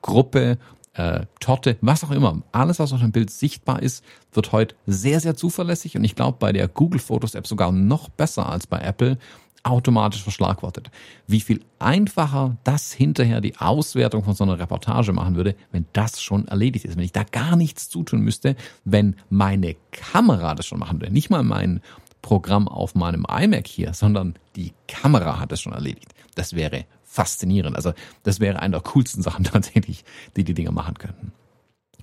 Gruppe, 0.03 0.59
äh, 0.95 1.27
Torte, 1.39 1.77
was 1.81 2.03
auch 2.03 2.11
immer. 2.11 2.43
Alles, 2.51 2.81
was 2.81 2.93
auf 2.93 3.01
dem 3.01 3.13
Bild 3.13 3.31
sichtbar 3.31 3.83
ist, 3.83 4.05
wird 4.33 4.51
heute 4.51 4.75
sehr, 4.87 5.21
sehr 5.21 5.37
zuverlässig 5.37 5.97
und 5.97 6.03
ich 6.03 6.17
glaube 6.17 6.39
bei 6.41 6.53
der 6.53 6.67
Google 6.67 7.01
Fotos 7.01 7.37
App 7.37 7.47
sogar 7.47 7.71
noch 7.71 8.09
besser 8.09 8.49
als 8.49 8.67
bei 8.67 8.81
Apple 8.81 9.19
automatisch 9.65 10.23
verschlagwortet. 10.23 10.91
Wie 11.27 11.41
viel 11.41 11.65
einfacher 11.79 12.57
das 12.65 12.93
hinterher 12.93 13.41
die 13.41 13.57
Auswertung 13.57 14.23
von 14.23 14.35
so 14.35 14.45
einer 14.45 14.59
Reportage 14.59 15.13
machen 15.13 15.35
würde, 15.35 15.57
wenn 15.73 15.87
das 15.93 16.23
schon 16.23 16.47
erledigt 16.47 16.85
ist, 16.85 16.97
wenn 16.97 17.05
ich 17.05 17.13
da 17.13 17.25
gar 17.25 17.57
nichts 17.57 17.89
zutun 17.89 18.21
müsste, 18.21 18.57
wenn 18.85 19.17
meine 19.31 19.75
Kamera 19.91 20.55
das 20.55 20.67
schon 20.67 20.79
machen 20.79 21.01
würde. 21.01 21.13
Nicht 21.13 21.31
mal 21.31 21.43
mein 21.43 21.81
Programm 22.23 22.69
auf 22.69 22.95
meinem 22.95 23.27
iMac 23.29 23.67
hier, 23.67 23.95
sondern 23.95 24.35
die 24.55 24.73
Kamera 24.87 25.41
hat 25.41 25.51
es 25.53 25.61
schon 25.61 25.73
erledigt. 25.73 26.15
Das 26.35 26.55
wäre 26.55 26.85
faszinierend. 27.03 27.77
Also 27.77 27.93
das 28.23 28.41
wäre 28.41 28.61
eine 28.61 28.73
der 28.73 28.81
coolsten 28.83 29.23
Sachen 29.23 29.45
tatsächlich, 29.45 30.05
die 30.37 30.45
die 30.45 30.55
Dinger 30.55 30.73
machen 30.73 30.99
könnten. 30.99 31.33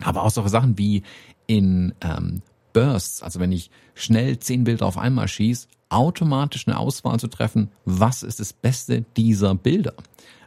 Aber 0.03 0.23
auch 0.23 0.31
solche 0.31 0.49
Sachen 0.49 0.77
wie 0.77 1.03
in 1.45 1.93
ähm, 2.01 2.41
Bursts, 2.73 3.21
also 3.21 3.39
wenn 3.39 3.51
ich 3.51 3.69
schnell 3.93 4.39
zehn 4.39 4.63
Bilder 4.63 4.85
auf 4.85 4.97
einmal 4.97 5.27
schieße, 5.27 5.67
automatisch 5.91 6.67
eine 6.67 6.77
Auswahl 6.77 7.19
zu 7.19 7.27
treffen, 7.27 7.69
was 7.85 8.23
ist 8.23 8.39
das 8.39 8.53
Beste 8.53 9.05
dieser 9.17 9.55
Bilder. 9.55 9.93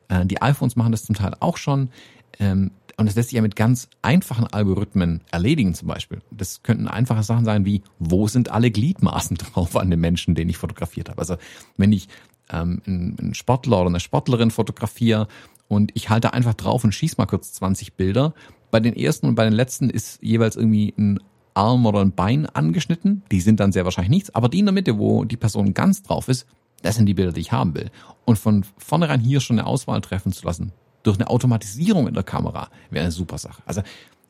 Äh, 0.09 0.27
die 0.27 0.43
iPhones 0.43 0.77
machen 0.77 0.93
das 0.93 1.05
zum 1.05 1.15
Teil 1.15 1.35
auch 1.41 1.57
schon. 1.57 1.91
Ähm, 2.39 2.71
und 2.97 3.07
das 3.07 3.17
lässt 3.17 3.31
sich 3.31 3.37
ja 3.37 3.43
mit 3.43 3.57
ganz 3.57 3.89
einfachen 4.03 4.47
Algorithmen 4.47 5.21
erledigen 5.31 5.75
zum 5.75 5.89
Beispiel. 5.89 6.21
Das 6.31 6.63
könnten 6.63 6.87
einfache 6.87 7.23
Sachen 7.23 7.45
sein 7.45 7.65
wie, 7.65 7.83
wo 7.99 8.29
sind 8.29 8.51
alle 8.51 8.71
Gliedmaßen 8.71 9.37
drauf 9.39 9.77
an 9.77 9.91
dem 9.91 10.01
Menschen, 10.01 10.35
den 10.35 10.49
ich 10.49 10.59
fotografiert 10.59 11.09
habe. 11.09 11.19
Also 11.19 11.37
wenn 11.77 11.93
ich 11.93 12.09
ähm, 12.51 12.83
einen 12.87 13.35
Sportler 13.35 13.81
oder 13.81 13.89
eine 13.89 14.01
Sportlerin 14.01 14.51
fotografiere 14.51 15.29
und 15.69 15.91
ich 15.95 16.11
halte 16.11 16.33
einfach 16.35 16.55
drauf 16.55 16.85
und 16.85 16.95
schieße 16.95 17.17
mal 17.19 17.27
kurz 17.27 17.53
20 17.55 17.95
Bilder, 17.95 18.35
bei 18.71 18.81
den 18.81 18.97
ersten 18.97 19.29
und 19.29 19.35
bei 19.35 19.45
den 19.45 19.53
letzten 19.53 19.91
ist 19.91 20.23
jeweils 20.23 20.57
irgendwie 20.57 20.95
ein 20.99 21.21
Arm 21.55 21.87
oder 21.87 22.01
ein 22.01 22.13
Bein 22.13 22.47
angeschnitten. 22.47 23.23
Die 23.31 23.41
sind 23.41 23.61
dann 23.61 23.73
sehr 23.73 23.85
wahrscheinlich 23.85 24.11
nichts. 24.11 24.35
Aber 24.35 24.49
die 24.49 24.59
in 24.59 24.67
der 24.67 24.73
Mitte, 24.73 24.99
wo 24.99 25.25
die 25.25 25.37
Person 25.37 25.75
ganz 25.75 26.03
drauf 26.03 26.29
ist, 26.29 26.47
das 26.83 26.97
sind 26.97 27.07
die 27.07 27.15
Bilder, 27.15 27.33
die 27.33 27.41
ich 27.41 27.53
haben 27.53 27.75
will. 27.75 27.91
Und 28.25 28.39
von 28.39 28.65
vornherein 28.77 29.21
hier 29.21 29.41
schon 29.41 29.59
eine 29.59 29.67
Auswahl 29.67 30.01
treffen 30.01 30.33
zu 30.33 30.45
lassen, 30.45 30.73
durch 31.03 31.19
eine 31.19 31.29
Automatisierung 31.29 32.09
in 32.09 32.15
der 32.15 32.23
Kamera, 32.23 32.69
wäre 32.91 33.05
eine 33.05 33.13
super 33.13 33.39
Sache. 33.39 33.63
Also 33.67 33.83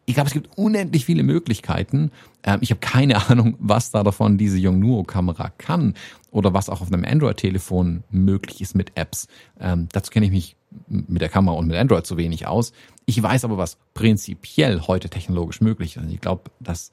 ich 0.06 0.14
glaube, 0.14 0.28
es 0.28 0.34
gibt 0.34 0.56
unendlich 0.56 1.04
viele 1.04 1.22
Möglichkeiten. 1.22 2.10
Ähm, 2.42 2.58
ich 2.60 2.70
habe 2.70 2.80
keine 2.80 3.28
Ahnung, 3.30 3.56
was 3.58 3.90
da 3.90 4.02
davon 4.02 4.38
diese 4.38 4.58
Yongnuo-Kamera 4.58 5.50
kann 5.56 5.94
oder 6.30 6.52
was 6.52 6.68
auch 6.68 6.80
auf 6.80 6.92
einem 6.92 7.04
Android-Telefon 7.04 8.04
möglich 8.10 8.60
ist 8.60 8.74
mit 8.74 8.92
Apps. 8.96 9.28
Ähm, 9.58 9.88
dazu 9.92 10.10
kenne 10.10 10.26
ich 10.26 10.32
mich 10.32 10.56
mit 10.88 11.22
der 11.22 11.28
Kamera 11.28 11.56
und 11.56 11.68
mit 11.68 11.76
Android 11.76 12.04
zu 12.06 12.16
wenig 12.16 12.46
aus. 12.46 12.72
Ich 13.06 13.22
weiß 13.22 13.44
aber, 13.44 13.58
was 13.58 13.78
prinzipiell 13.94 14.80
heute 14.82 15.08
technologisch 15.08 15.60
möglich 15.60 15.96
ist. 15.96 16.10
Ich 16.10 16.20
glaube, 16.20 16.50
dass 16.60 16.90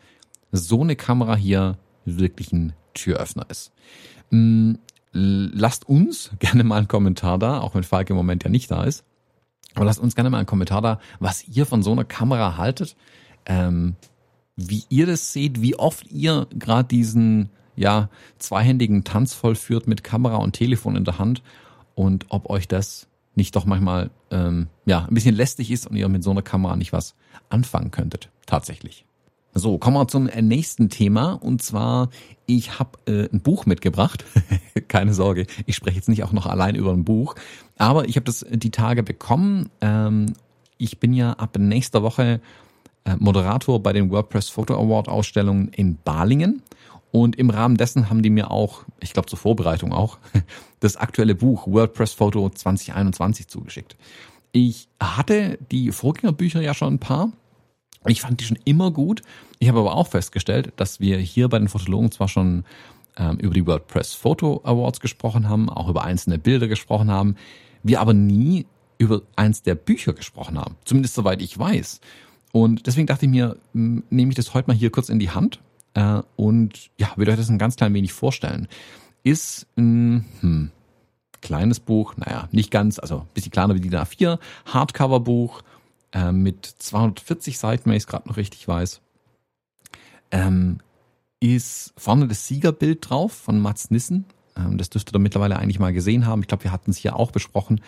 so 0.51 0.81
eine 0.81 0.95
Kamera 0.95 1.35
hier 1.35 1.77
wirklich 2.05 2.51
ein 2.51 2.73
Türöffner 2.93 3.45
ist. 3.49 3.71
Mm, 4.29 4.73
lasst 5.11 5.87
uns 5.87 6.31
gerne 6.39 6.63
mal 6.63 6.77
einen 6.77 6.87
Kommentar 6.87 7.39
da, 7.39 7.59
auch 7.59 7.75
wenn 7.75 7.83
Falk 7.83 8.09
im 8.09 8.15
Moment 8.15 8.43
ja 8.43 8.49
nicht 8.49 8.71
da 8.71 8.83
ist. 8.83 9.03
Aber 9.73 9.85
lasst 9.85 9.99
uns 9.99 10.15
gerne 10.15 10.29
mal 10.29 10.37
einen 10.37 10.47
Kommentar 10.47 10.81
da, 10.81 10.99
was 11.19 11.47
ihr 11.47 11.65
von 11.65 11.81
so 11.81 11.91
einer 11.93 12.03
Kamera 12.03 12.57
haltet, 12.57 12.95
ähm, 13.45 13.95
wie 14.57 14.83
ihr 14.89 15.05
das 15.05 15.31
seht, 15.31 15.61
wie 15.61 15.77
oft 15.77 16.11
ihr 16.11 16.47
gerade 16.53 16.87
diesen 16.89 17.49
ja 17.77 18.09
zweihändigen 18.37 19.05
Tanz 19.05 19.33
vollführt 19.33 19.87
mit 19.87 20.03
Kamera 20.03 20.37
und 20.37 20.53
Telefon 20.53 20.97
in 20.97 21.05
der 21.05 21.19
Hand 21.19 21.41
und 21.95 22.25
ob 22.29 22.49
euch 22.49 22.67
das 22.67 23.07
nicht 23.33 23.55
doch 23.55 23.65
manchmal 23.65 24.11
ähm, 24.29 24.67
ja 24.85 25.05
ein 25.05 25.13
bisschen 25.13 25.35
lästig 25.35 25.71
ist 25.71 25.87
und 25.87 25.95
ihr 25.95 26.09
mit 26.09 26.23
so 26.23 26.31
einer 26.31 26.41
Kamera 26.41 26.75
nicht 26.75 26.91
was 26.91 27.15
anfangen 27.49 27.91
könntet 27.91 28.29
tatsächlich. 28.45 29.05
So, 29.53 29.77
kommen 29.77 29.97
wir 29.97 30.07
zum 30.07 30.25
nächsten 30.25 30.89
Thema. 30.89 31.33
Und 31.33 31.61
zwar, 31.61 32.09
ich 32.45 32.79
habe 32.79 32.91
äh, 33.05 33.29
ein 33.31 33.41
Buch 33.41 33.65
mitgebracht. 33.65 34.23
Keine 34.87 35.13
Sorge, 35.13 35.45
ich 35.65 35.75
spreche 35.75 35.97
jetzt 35.97 36.09
nicht 36.09 36.23
auch 36.23 36.31
noch 36.31 36.45
allein 36.45 36.75
über 36.75 36.91
ein 36.91 37.03
Buch. 37.03 37.35
Aber 37.77 38.07
ich 38.07 38.15
habe 38.15 38.23
das 38.23 38.45
die 38.49 38.71
Tage 38.71 39.03
bekommen. 39.03 39.69
Ähm, 39.81 40.33
ich 40.77 40.99
bin 40.99 41.13
ja 41.13 41.33
ab 41.33 41.57
nächster 41.57 42.01
Woche 42.01 42.39
äh, 43.03 43.15
Moderator 43.19 43.81
bei 43.81 43.93
den 43.93 44.09
WordPress 44.09 44.49
Photo 44.49 44.75
Award 44.75 45.09
Ausstellungen 45.09 45.67
in 45.69 45.97
Balingen. 45.97 46.61
Und 47.11 47.35
im 47.35 47.49
Rahmen 47.49 47.75
dessen 47.75 48.09
haben 48.09 48.23
die 48.23 48.29
mir 48.29 48.51
auch, 48.51 48.83
ich 49.01 49.11
glaube 49.11 49.27
zur 49.27 49.37
Vorbereitung 49.37 49.91
auch, 49.91 50.17
das 50.79 50.95
aktuelle 50.95 51.35
Buch 51.35 51.67
WordPress 51.67 52.13
Photo 52.13 52.49
2021 52.49 53.49
zugeschickt. 53.49 53.97
Ich 54.53 54.87
hatte 55.01 55.57
die 55.71 55.91
Vorgängerbücher 55.91 56.61
ja 56.61 56.73
schon 56.73 56.95
ein 56.95 56.99
paar. 56.99 57.31
Ich 58.05 58.21
fand 58.21 58.39
die 58.39 58.45
schon 58.45 58.57
immer 58.65 58.91
gut. 58.91 59.21
Ich 59.59 59.69
habe 59.69 59.79
aber 59.79 59.95
auch 59.95 60.07
festgestellt, 60.07 60.73
dass 60.75 60.99
wir 60.99 61.17
hier 61.17 61.49
bei 61.49 61.59
den 61.59 61.67
Fotologen 61.67 62.11
zwar 62.11 62.27
schon 62.27 62.63
ähm, 63.17 63.37
über 63.37 63.53
die 63.53 63.65
WordPress 63.65 64.13
Photo 64.13 64.61
Awards 64.63 64.99
gesprochen 64.99 65.47
haben, 65.47 65.69
auch 65.69 65.87
über 65.87 66.03
einzelne 66.03 66.39
Bilder 66.39 66.67
gesprochen 66.67 67.11
haben, 67.11 67.35
wir 67.83 68.01
aber 68.01 68.13
nie 68.13 68.65
über 68.97 69.21
eins 69.35 69.63
der 69.63 69.75
Bücher 69.75 70.13
gesprochen 70.13 70.57
haben. 70.57 70.75
Zumindest 70.85 71.15
soweit 71.15 71.41
ich 71.41 71.57
weiß. 71.57 72.01
Und 72.51 72.87
deswegen 72.87 73.07
dachte 73.07 73.25
ich 73.25 73.31
mir, 73.31 73.57
nehme 73.73 74.29
ich 74.29 74.35
das 74.35 74.53
heute 74.53 74.69
mal 74.69 74.77
hier 74.77 74.91
kurz 74.91 75.09
in 75.09 75.19
die 75.19 75.31
Hand 75.31 75.59
äh, 75.93 76.21
und 76.35 76.89
ja, 76.97 77.11
will 77.15 77.29
euch 77.29 77.37
das 77.37 77.49
ein 77.49 77.57
ganz 77.57 77.75
klein 77.75 77.93
wenig 77.93 78.13
vorstellen. 78.13 78.67
Ist 79.23 79.67
ein 79.77 80.25
hm, 80.41 80.71
kleines 81.41 81.79
Buch, 81.79 82.15
naja, 82.17 82.47
nicht 82.51 82.71
ganz, 82.71 82.99
also 82.99 83.25
bisschen 83.33 83.51
kleiner 83.51 83.75
wie 83.75 83.79
die 83.79 83.89
A4, 83.89 84.39
Hardcover-Buch 84.65 85.61
äh, 86.13 86.31
mit 86.31 86.65
240 86.65 87.57
Seiten, 87.57 87.89
wenn 87.89 87.97
ich 87.97 88.03
es 88.03 88.07
gerade 88.07 88.27
noch 88.27 88.37
richtig 88.37 88.67
weiß. 88.67 89.01
Ähm, 90.31 90.79
ist 91.39 91.93
vorne 91.97 92.27
das 92.27 92.47
Siegerbild 92.47 93.09
drauf 93.09 93.33
von 93.33 93.59
Mats 93.59 93.91
Nissen. 93.91 94.25
Ähm, 94.55 94.77
das 94.77 94.89
dürfte 94.89 95.15
ihr 95.15 95.19
mittlerweile 95.19 95.57
eigentlich 95.57 95.79
mal 95.79 95.93
gesehen 95.93 96.25
haben. 96.25 96.41
Ich 96.41 96.47
glaube, 96.47 96.63
wir 96.63 96.71
hatten 96.71 96.91
es 96.91 96.97
hier 96.97 97.15
auch 97.15 97.31
besprochen, 97.31 97.81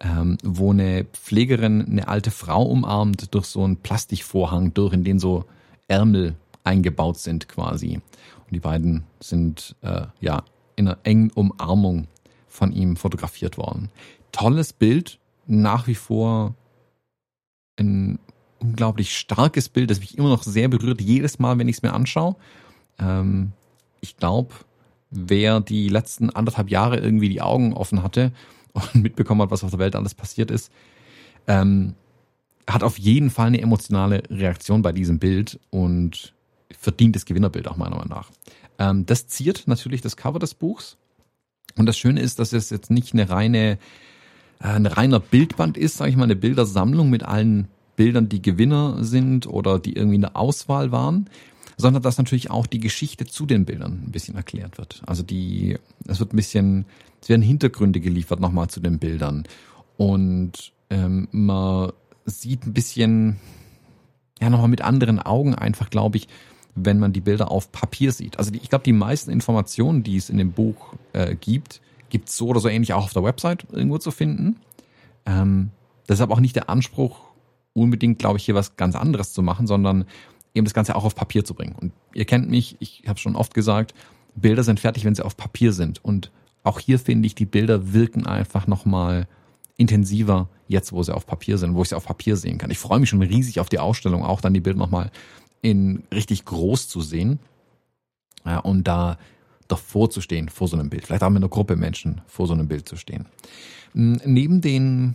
ähm, 0.00 0.38
wo 0.42 0.70
eine 0.70 1.04
Pflegerin 1.04 1.84
eine 1.86 2.08
alte 2.08 2.30
Frau 2.30 2.62
umarmt 2.62 3.34
durch 3.34 3.46
so 3.46 3.64
einen 3.64 3.76
Plastikvorhang 3.76 4.74
durch, 4.74 4.92
in 4.92 5.04
den 5.04 5.18
so 5.18 5.44
Ärmel 5.88 6.34
eingebaut 6.64 7.18
sind 7.18 7.48
quasi. 7.48 7.96
Und 7.96 8.52
die 8.52 8.60
beiden 8.60 9.04
sind 9.20 9.76
äh, 9.82 10.06
ja 10.20 10.44
in 10.76 10.88
einer 10.88 10.98
engen 11.04 11.30
Umarmung 11.30 12.06
von 12.48 12.72
ihm 12.72 12.96
fotografiert 12.96 13.58
worden. 13.58 13.90
Tolles 14.30 14.72
Bild, 14.72 15.18
nach 15.46 15.86
wie 15.86 15.94
vor 15.94 16.54
ein 17.82 18.18
unglaublich 18.58 19.16
starkes 19.16 19.68
Bild, 19.68 19.90
das 19.90 20.00
mich 20.00 20.16
immer 20.16 20.28
noch 20.28 20.42
sehr 20.42 20.68
berührt, 20.68 21.00
jedes 21.00 21.38
Mal, 21.38 21.58
wenn 21.58 21.68
ich 21.68 21.76
es 21.76 21.82
mir 21.82 21.92
anschaue. 21.92 22.36
Ähm, 22.98 23.52
ich 24.00 24.16
glaube, 24.16 24.54
wer 25.10 25.60
die 25.60 25.88
letzten 25.88 26.30
anderthalb 26.30 26.70
Jahre 26.70 26.98
irgendwie 26.98 27.28
die 27.28 27.42
Augen 27.42 27.74
offen 27.74 28.02
hatte 28.02 28.32
und 28.72 29.02
mitbekommen 29.02 29.42
hat, 29.42 29.50
was 29.50 29.64
auf 29.64 29.70
der 29.70 29.78
Welt 29.78 29.96
alles 29.96 30.14
passiert 30.14 30.50
ist, 30.50 30.72
ähm, 31.46 31.94
hat 32.68 32.82
auf 32.82 32.98
jeden 32.98 33.30
Fall 33.30 33.48
eine 33.48 33.60
emotionale 33.60 34.22
Reaktion 34.30 34.82
bei 34.82 34.92
diesem 34.92 35.18
Bild 35.18 35.58
und 35.70 36.32
verdient 36.70 37.16
das 37.16 37.24
Gewinnerbild 37.24 37.68
auch 37.68 37.76
meiner 37.76 37.96
Meinung 37.96 38.10
nach. 38.10 38.30
Ähm, 38.78 39.06
das 39.06 39.26
ziert 39.26 39.64
natürlich 39.66 40.00
das 40.00 40.16
Cover 40.16 40.38
des 40.38 40.54
Buchs. 40.54 40.96
Und 41.76 41.86
das 41.86 41.96
Schöne 41.96 42.20
ist, 42.20 42.38
dass 42.38 42.52
es 42.52 42.70
jetzt 42.70 42.90
nicht 42.90 43.14
eine 43.14 43.30
reine, 43.30 43.78
ein 44.62 44.86
reiner 44.86 45.20
Bildband 45.20 45.76
ist, 45.76 45.96
sage 45.96 46.10
ich 46.10 46.16
mal, 46.16 46.24
eine 46.24 46.36
Bildersammlung 46.36 47.10
mit 47.10 47.24
allen 47.24 47.68
Bildern, 47.96 48.28
die 48.28 48.42
Gewinner 48.42 49.02
sind 49.04 49.46
oder 49.46 49.78
die 49.78 49.94
irgendwie 49.94 50.16
in 50.16 50.22
der 50.22 50.36
Auswahl 50.36 50.92
waren, 50.92 51.28
sondern 51.76 52.02
dass 52.02 52.18
natürlich 52.18 52.50
auch 52.50 52.66
die 52.66 52.80
Geschichte 52.80 53.26
zu 53.26 53.44
den 53.44 53.64
Bildern 53.64 54.04
ein 54.06 54.12
bisschen 54.12 54.36
erklärt 54.36 54.78
wird. 54.78 55.02
Also 55.06 55.22
die, 55.22 55.78
es 56.06 56.20
wird 56.20 56.32
ein 56.32 56.36
bisschen, 56.36 56.86
es 57.20 57.28
werden 57.28 57.42
Hintergründe 57.42 58.00
geliefert 58.00 58.40
nochmal 58.40 58.68
zu 58.68 58.80
den 58.80 58.98
Bildern 58.98 59.44
und 59.96 60.72
ähm, 60.90 61.28
man 61.32 61.92
sieht 62.24 62.66
ein 62.66 62.72
bisschen, 62.72 63.36
ja 64.40 64.48
nochmal 64.48 64.68
mit 64.68 64.82
anderen 64.82 65.18
Augen 65.18 65.54
einfach, 65.54 65.90
glaube 65.90 66.18
ich, 66.18 66.28
wenn 66.74 66.98
man 66.98 67.12
die 67.12 67.20
Bilder 67.20 67.50
auf 67.50 67.70
Papier 67.72 68.12
sieht. 68.12 68.38
Also 68.38 68.50
die, 68.50 68.58
ich 68.58 68.70
glaube, 68.70 68.84
die 68.84 68.92
meisten 68.92 69.30
Informationen, 69.30 70.02
die 70.02 70.16
es 70.16 70.30
in 70.30 70.38
dem 70.38 70.52
Buch 70.52 70.94
äh, 71.12 71.34
gibt, 71.34 71.80
gibt 72.12 72.28
es 72.28 72.36
so 72.36 72.48
oder 72.48 72.60
so 72.60 72.68
ähnlich 72.68 72.92
auch 72.92 73.04
auf 73.04 73.12
der 73.14 73.24
Website 73.24 73.66
irgendwo 73.72 73.98
zu 73.98 74.10
finden. 74.10 74.56
Ähm, 75.24 75.70
deshalb 76.08 76.30
auch 76.30 76.40
nicht 76.40 76.54
der 76.54 76.68
Anspruch, 76.68 77.20
unbedingt, 77.72 78.18
glaube 78.18 78.38
ich, 78.38 78.44
hier 78.44 78.54
was 78.54 78.76
ganz 78.76 78.94
anderes 78.94 79.32
zu 79.32 79.42
machen, 79.42 79.66
sondern 79.66 80.04
eben 80.54 80.66
das 80.66 80.74
Ganze 80.74 80.94
auch 80.94 81.04
auf 81.04 81.14
Papier 81.14 81.44
zu 81.44 81.54
bringen. 81.54 81.74
Und 81.80 81.92
ihr 82.12 82.26
kennt 82.26 82.50
mich, 82.50 82.76
ich 82.80 83.04
habe 83.08 83.18
schon 83.18 83.34
oft 83.34 83.54
gesagt, 83.54 83.94
Bilder 84.34 84.62
sind 84.62 84.78
fertig, 84.78 85.06
wenn 85.06 85.14
sie 85.14 85.24
auf 85.24 85.38
Papier 85.38 85.72
sind. 85.72 86.04
Und 86.04 86.30
auch 86.62 86.78
hier 86.78 86.98
finde 86.98 87.26
ich, 87.26 87.34
die 87.34 87.46
Bilder 87.46 87.94
wirken 87.94 88.26
einfach 88.26 88.66
nochmal 88.66 89.26
intensiver 89.78 90.50
jetzt, 90.68 90.92
wo 90.92 91.02
sie 91.02 91.14
auf 91.14 91.26
Papier 91.26 91.56
sind, 91.56 91.74
wo 91.74 91.82
ich 91.82 91.88
sie 91.88 91.96
auf 91.96 92.04
Papier 92.04 92.36
sehen 92.36 92.58
kann. 92.58 92.70
Ich 92.70 92.78
freue 92.78 93.00
mich 93.00 93.08
schon 93.08 93.22
riesig 93.22 93.58
auf 93.58 93.70
die 93.70 93.78
Ausstellung, 93.78 94.22
auch 94.22 94.42
dann 94.42 94.52
die 94.52 94.60
Bilder 94.60 94.78
nochmal 94.78 95.10
in 95.62 96.02
richtig 96.12 96.44
groß 96.44 96.88
zu 96.88 97.00
sehen 97.00 97.38
ja, 98.44 98.58
und 98.58 98.84
da 98.84 99.18
davor 99.68 100.10
zu 100.10 100.20
stehen, 100.20 100.48
vor 100.48 100.68
so 100.68 100.76
einem 100.76 100.90
Bild. 100.90 101.06
Vielleicht 101.06 101.22
auch 101.22 101.30
mit 101.30 101.38
einer 101.38 101.48
Gruppe 101.48 101.76
Menschen 101.76 102.20
vor 102.26 102.46
so 102.46 102.54
einem 102.54 102.68
Bild 102.68 102.88
zu 102.88 102.96
stehen. 102.96 103.26
Neben 103.94 104.60
den 104.60 105.14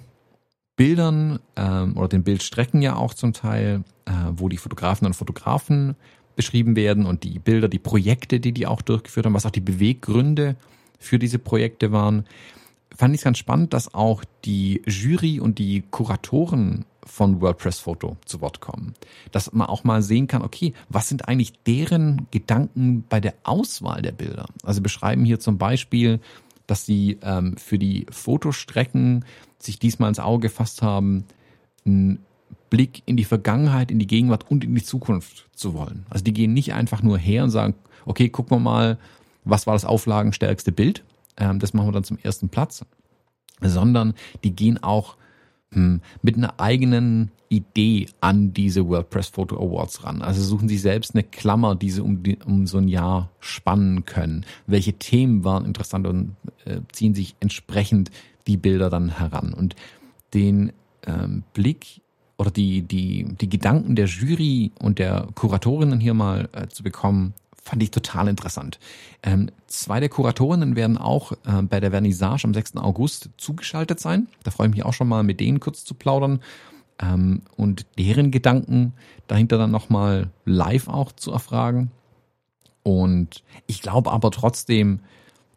Bildern 0.76 1.40
ähm, 1.56 1.98
oder 1.98 2.08
den 2.08 2.24
Bildstrecken 2.24 2.82
ja 2.82 2.96
auch 2.96 3.14
zum 3.14 3.34
Teil, 3.34 3.84
äh, 4.06 4.12
wo 4.32 4.48
die 4.48 4.58
Fotografen 4.58 5.08
und 5.08 5.14
Fotografen 5.14 5.96
beschrieben 6.36 6.76
werden 6.76 7.06
und 7.06 7.24
die 7.24 7.40
Bilder, 7.40 7.68
die 7.68 7.80
Projekte, 7.80 8.40
die 8.40 8.52
die 8.52 8.68
auch 8.68 8.82
durchgeführt 8.82 9.26
haben, 9.26 9.34
was 9.34 9.48
auch 9.48 9.52
die 9.52 9.60
Beweggründe 9.60 10.56
für 11.00 11.18
diese 11.18 11.40
Projekte 11.40 11.92
waren, 11.92 12.26
fand 12.96 13.14
ich 13.14 13.22
es 13.22 13.26
ganz 13.26 13.40
spannend, 13.40 13.74
dass 13.74 13.94
auch 13.94 14.24
die 14.46 14.82
Jury 14.86 15.40
und 15.40 15.58
die 15.60 15.84
Kuratoren 15.90 16.86
von 17.08 17.42
WordPress 17.42 17.80
Photo 17.80 18.18
zu 18.26 18.42
Wort 18.42 18.60
kommen. 18.60 18.94
Dass 19.32 19.52
man 19.54 19.68
auch 19.68 19.84
mal 19.84 20.02
sehen 20.02 20.28
kann, 20.28 20.42
okay, 20.42 20.74
was 20.90 21.10
sind 21.10 21.28
eigentlich 21.28 21.54
deren 21.64 22.28
Gedanken 22.32 23.04
bei 23.10 23.20
der 23.20 23.34
Auswahl 23.44 24.02
der 24.02 24.12
Bilder? 24.12 24.46
Also 24.64 24.82
beschreiben 24.82 25.26
hier 25.26 25.40
zum 25.40 25.58
Beispiel, 25.58 26.20
dass 26.68 26.86
sie 26.86 27.18
ähm, 27.24 27.56
für 27.58 27.80
die 27.80 28.06
Fotostrecken 28.12 29.26
sich 29.58 29.80
diesmal 29.80 30.10
ins 30.10 30.20
Auge 30.20 30.48
gefasst 30.48 30.82
haben, 30.82 31.24
einen 31.86 32.20
Blick 32.70 33.02
in 33.06 33.18
die 33.18 33.24
Vergangenheit, 33.24 33.92
in 33.92 34.00
die 34.00 34.08
Gegenwart 34.08 34.50
und 34.52 34.64
in 34.64 34.76
die 34.76 34.84
Zukunft 34.84 35.48
zu 35.54 35.74
wollen. 35.74 36.06
Also 36.10 36.24
die 36.24 36.34
gehen 36.34 36.54
nicht 36.54 36.74
einfach 36.74 37.02
nur 37.02 37.18
her 37.18 37.44
und 37.44 37.50
sagen, 37.50 37.76
okay, 38.06 38.30
gucken 38.30 38.58
wir 38.58 38.62
mal, 38.62 38.98
was 39.46 39.66
war 39.66 39.74
das 39.74 39.86
auflagenstärkste 39.86 40.72
Bild? 40.72 41.04
Ähm, 41.38 41.60
das 41.60 41.74
machen 41.74 41.88
wir 41.88 41.94
dann 41.94 42.04
zum 42.04 42.18
ersten 42.18 42.50
Platz. 42.50 42.86
Sondern 43.62 44.14
die 44.44 44.56
gehen 44.56 44.84
auch 44.84 45.16
mit 45.72 46.38
einer 46.38 46.60
eigenen 46.60 47.32
Idee 47.50 48.08
an 48.22 48.54
diese 48.54 48.88
WordPress 48.88 49.28
Photo 49.28 49.58
Awards 49.58 50.04
ran. 50.04 50.22
Also 50.22 50.42
suchen 50.42 50.68
Sie 50.68 50.78
selbst 50.78 51.14
eine 51.14 51.24
Klammer, 51.24 51.76
die 51.76 51.92
Sie 51.92 52.02
um, 52.02 52.24
die, 52.24 52.38
um 52.46 52.68
so 52.68 52.78
ein 52.78 52.88
Jahr 52.88 53.30
spannen 53.40 54.06
können. 54.06 54.46
Welche 54.66 54.94
Themen 54.94 55.44
waren 55.44 55.66
interessant 55.66 56.08
und 56.08 56.36
äh, 56.66 56.82
ziehen 56.92 57.16
sich 57.16 57.36
entsprechend 57.40 58.12
die 58.48 58.58
Bilder 58.58 58.90
dann 58.90 59.10
heran. 59.10 59.54
Und 59.54 59.76
den 60.34 60.72
ähm, 61.06 61.44
Blick 61.54 62.02
oder 62.38 62.52
die, 62.52 62.82
die, 62.82 63.26
die 63.40 63.50
Gedanken 63.50 63.96
der 63.96 64.06
Jury 64.06 64.72
und 64.80 65.00
der 65.00 65.28
Kuratorinnen 65.36 66.00
hier 66.00 66.14
mal 66.14 66.50
äh, 66.54 66.68
zu 66.68 66.84
bekommen, 66.84 67.34
fand 67.68 67.84
ich 67.84 67.92
total 67.92 68.28
interessant. 68.30 68.80
Ähm, 69.24 69.52
zwei 69.68 70.00
der 70.00 70.10
Kuratorinnen 70.10 70.76
werden 70.76 70.98
auch 70.98 71.34
äh, 71.34 71.62
bei 71.62 71.80
der 71.80 71.92
Vernissage 71.92 72.46
am 72.46 72.54
6. 72.54 72.78
August 72.78 73.30
zugeschaltet 73.38 74.00
sein. 74.00 74.28
Da 74.44 74.52
freue 74.52 74.68
ich 74.68 74.76
mich 74.76 74.86
auch 74.86 74.94
schon 74.94 75.10
mal, 75.10 75.24
mit 75.24 75.40
denen 75.40 75.60
kurz 75.60 75.84
zu 75.84 75.94
plaudern 75.94 76.40
ähm, 77.00 77.42
und 77.58 77.86
deren 78.00 78.32
Gedanken 78.32 78.94
dahinter 79.28 79.58
dann 79.58 79.72
nochmal 79.72 80.30
live 80.46 80.88
auch 80.88 81.12
zu 81.12 81.32
erfragen. 81.32 81.92
Und 82.84 83.44
ich 83.68 83.82
glaube 83.82 84.12
aber 84.12 84.32
trotzdem, 84.32 85.02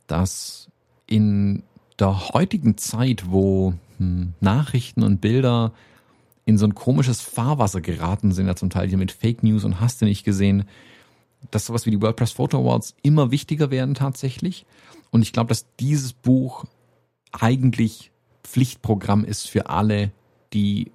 dass 0.09 0.69
in 1.07 1.63
der 2.01 2.31
heutigen 2.35 2.77
Zeit, 2.77 3.31
wo 3.31 3.75
hm, 3.99 4.35
Nachrichten 4.41 5.05
und 5.05 5.21
Bilder 5.21 5.73
in 6.45 6.59
so 6.59 6.67
ein 6.67 6.75
komisches 6.75 7.21
Fahrwasser 7.21 7.81
geraten 7.81 8.33
sind, 8.33 8.49
ja 8.49 8.57
zum 8.57 8.71
Teil 8.71 8.89
hier 8.89 8.99
mit 8.99 9.13
Fake 9.13 9.45
News 9.45 9.63
und 9.63 9.81
hast 9.81 10.03
du 10.03 10.07
nicht 10.07 10.25
gesehen, 10.25 10.65
dass 11.51 11.67
sowas 11.67 11.87
wie 11.87 11.91
die 11.91 12.03
WordPress 12.03 12.33
Photo 12.33 12.59
Awards 12.59 12.95
immer 13.03 13.31
wichtiger 13.31 13.71
werden 13.71 13.95
tatsächlich. 13.95 14.67
Und 15.11 15.23
ich 15.23 15.33
glaube, 15.33 15.49
dass 15.49 15.67
dieses 15.79 16.13
Buch 16.13 16.65
eigentlich 17.33 18.11
Pflichtprogramm 18.43 19.25
ist 19.25 19.49
für 19.49 19.69
alle, 19.69 20.13
die 20.53 20.93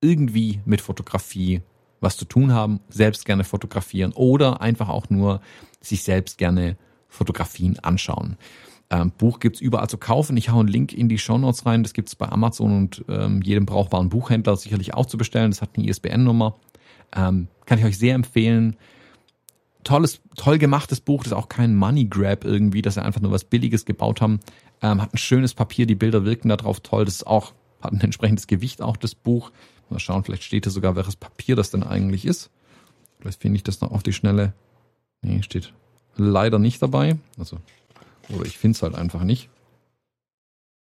irgendwie 0.00 0.60
mit 0.64 0.80
Fotografie 0.80 1.62
was 2.00 2.16
zu 2.16 2.24
tun 2.26 2.52
haben, 2.52 2.80
selbst 2.88 3.24
gerne 3.24 3.44
fotografieren 3.44 4.12
oder 4.12 4.60
einfach 4.60 4.88
auch 4.88 5.08
nur 5.08 5.40
sich 5.80 6.02
selbst 6.02 6.38
gerne 6.38 6.76
Fotografien 7.08 7.78
anschauen. 7.78 8.36
Ähm, 8.90 9.12
Buch 9.16 9.40
gibt's 9.40 9.60
überall 9.60 9.88
zu 9.88 9.96
kaufen. 9.96 10.36
Ich 10.36 10.50
hau 10.50 10.60
einen 10.60 10.68
Link 10.68 10.92
in 10.92 11.08
die 11.08 11.18
Show 11.18 11.38
Notes 11.38 11.64
rein. 11.64 11.82
Das 11.82 11.94
gibt's 11.94 12.14
bei 12.14 12.28
Amazon 12.28 12.76
und 12.76 13.04
ähm, 13.08 13.40
jedem 13.40 13.64
brauchbaren 13.64 14.10
Buchhändler 14.10 14.56
sicherlich 14.56 14.92
auch 14.92 15.06
zu 15.06 15.16
bestellen. 15.16 15.50
Das 15.50 15.62
hat 15.62 15.70
eine 15.76 15.88
ISBN-Nummer. 15.88 16.56
Ähm, 17.16 17.48
kann 17.64 17.78
ich 17.78 17.84
euch 17.84 17.98
sehr 17.98 18.14
empfehlen 18.14 18.76
tolles, 19.84 20.20
toll 20.36 20.58
gemachtes 20.58 21.00
Buch, 21.00 21.22
das 21.22 21.32
ist 21.32 21.38
auch 21.38 21.48
kein 21.48 21.74
Money 21.76 22.06
Grab 22.06 22.44
irgendwie, 22.44 22.82
dass 22.82 22.94
sie 22.94 23.02
einfach 23.02 23.20
nur 23.20 23.30
was 23.30 23.44
Billiges 23.44 23.84
gebaut 23.84 24.20
haben. 24.20 24.40
Ähm, 24.82 25.00
hat 25.00 25.14
ein 25.14 25.18
schönes 25.18 25.54
Papier, 25.54 25.86
die 25.86 25.94
Bilder 25.94 26.24
wirken 26.24 26.48
da 26.48 26.56
drauf 26.56 26.80
toll. 26.80 27.04
Das 27.04 27.16
ist 27.16 27.26
auch, 27.26 27.52
hat 27.80 27.92
ein 27.92 28.00
entsprechendes 28.00 28.46
Gewicht 28.46 28.82
auch, 28.82 28.96
das 28.96 29.14
Buch. 29.14 29.52
Mal 29.90 30.00
schauen, 30.00 30.24
vielleicht 30.24 30.42
steht 30.42 30.66
da 30.66 30.70
sogar, 30.70 30.96
welches 30.96 31.16
Papier 31.16 31.56
das 31.56 31.70
denn 31.70 31.82
eigentlich 31.82 32.24
ist. 32.24 32.50
Vielleicht 33.20 33.40
finde 33.40 33.56
ich 33.56 33.62
das 33.62 33.80
noch 33.80 33.92
auf 33.92 34.02
die 34.02 34.12
Schnelle. 34.12 34.52
Nee, 35.22 35.42
steht 35.42 35.72
leider 36.16 36.58
nicht 36.58 36.82
dabei. 36.82 37.16
Also, 37.38 37.58
oder 38.28 38.46
ich 38.46 38.58
finde 38.58 38.76
es 38.76 38.82
halt 38.82 38.94
einfach 38.94 39.22
nicht. 39.24 39.48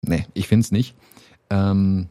Nee, 0.03 0.27
ich 0.35 0.49
finde 0.49 0.65
es 0.65 0.73
nicht. 0.73 0.95
Ähm, 1.51 2.09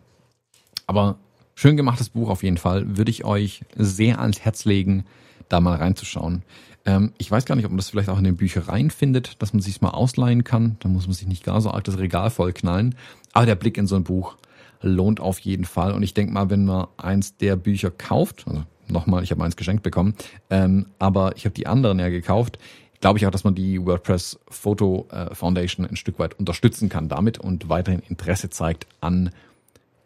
Aber 0.88 1.18
schön 1.56 1.78
gemachtes 1.78 2.10
Buch 2.10 2.30
auf 2.30 2.44
jeden 2.44 2.58
Fall. 2.58 2.98
Würde 2.98 3.12
ich 3.12 3.26
euch 3.26 3.64
sehr 3.76 4.20
ans 4.20 4.42
Herz 4.42 4.66
legen, 4.66 5.06
da 5.50 5.60
mal 5.60 5.78
reinzuschauen. 5.78 6.44
Ähm, 6.86 7.14
ich 7.18 7.30
weiß 7.30 7.46
gar 7.46 7.56
nicht, 7.56 7.66
ob 7.66 7.72
man 7.72 7.78
das 7.78 7.90
vielleicht 7.90 8.10
auch 8.10 8.18
in 8.18 8.24
den 8.24 8.38
Büchereien 8.38 8.92
findet, 8.92 9.42
dass 9.42 9.54
man 9.54 9.62
sich 9.62 9.82
mal 9.82 9.90
ausleihen 9.90 10.44
kann. 10.44 10.78
Da 10.80 10.90
muss 10.90 11.08
man 11.08 11.14
sich 11.14 11.28
nicht 11.28 11.44
gar 11.44 11.62
so 11.62 11.72
arg 11.72 11.84
das 11.84 11.98
Regal 11.98 12.30
vollknallen. 12.30 12.96
Aber 13.34 13.46
der 13.46 13.56
Blick 13.56 13.78
in 13.78 13.88
so 13.88 13.96
ein 13.96 14.04
Buch 14.04 14.38
lohnt 14.82 15.20
auf 15.20 15.40
jeden 15.40 15.66
Fall. 15.66 15.94
Und 15.94 16.04
ich 16.04 16.14
denke 16.14 16.34
mal, 16.34 16.50
wenn 16.50 16.66
man 16.66 16.88
eins 16.98 17.38
der 17.38 17.56
Bücher 17.56 17.92
kauft, 17.92 18.46
also 18.48 18.64
nochmal, 18.88 19.24
ich 19.24 19.32
habe 19.32 19.44
eins 19.44 19.56
geschenkt 19.56 19.84
bekommen, 19.84 20.16
ähm, 20.50 20.88
aber 21.00 21.36
ich 21.36 21.46
habe 21.46 21.56
die 21.56 21.68
anderen 21.68 22.00
ja 22.00 22.10
gekauft, 22.10 22.60
glaube 23.02 23.18
ich 23.20 23.26
auch, 23.26 23.32
dass 23.32 23.44
man 23.44 23.56
die 23.56 23.84
WordPress 23.84 24.40
Photo 24.50 25.08
äh, 25.12 25.34
Foundation 25.34 25.86
ein 25.86 25.96
Stück 25.96 26.20
weit 26.20 26.38
unterstützen 26.40 26.90
kann 26.90 27.10
damit 27.10 27.38
und 27.38 27.70
weiterhin 27.70 28.02
Interesse 28.08 28.50
zeigt 28.50 28.88
an 29.02 29.32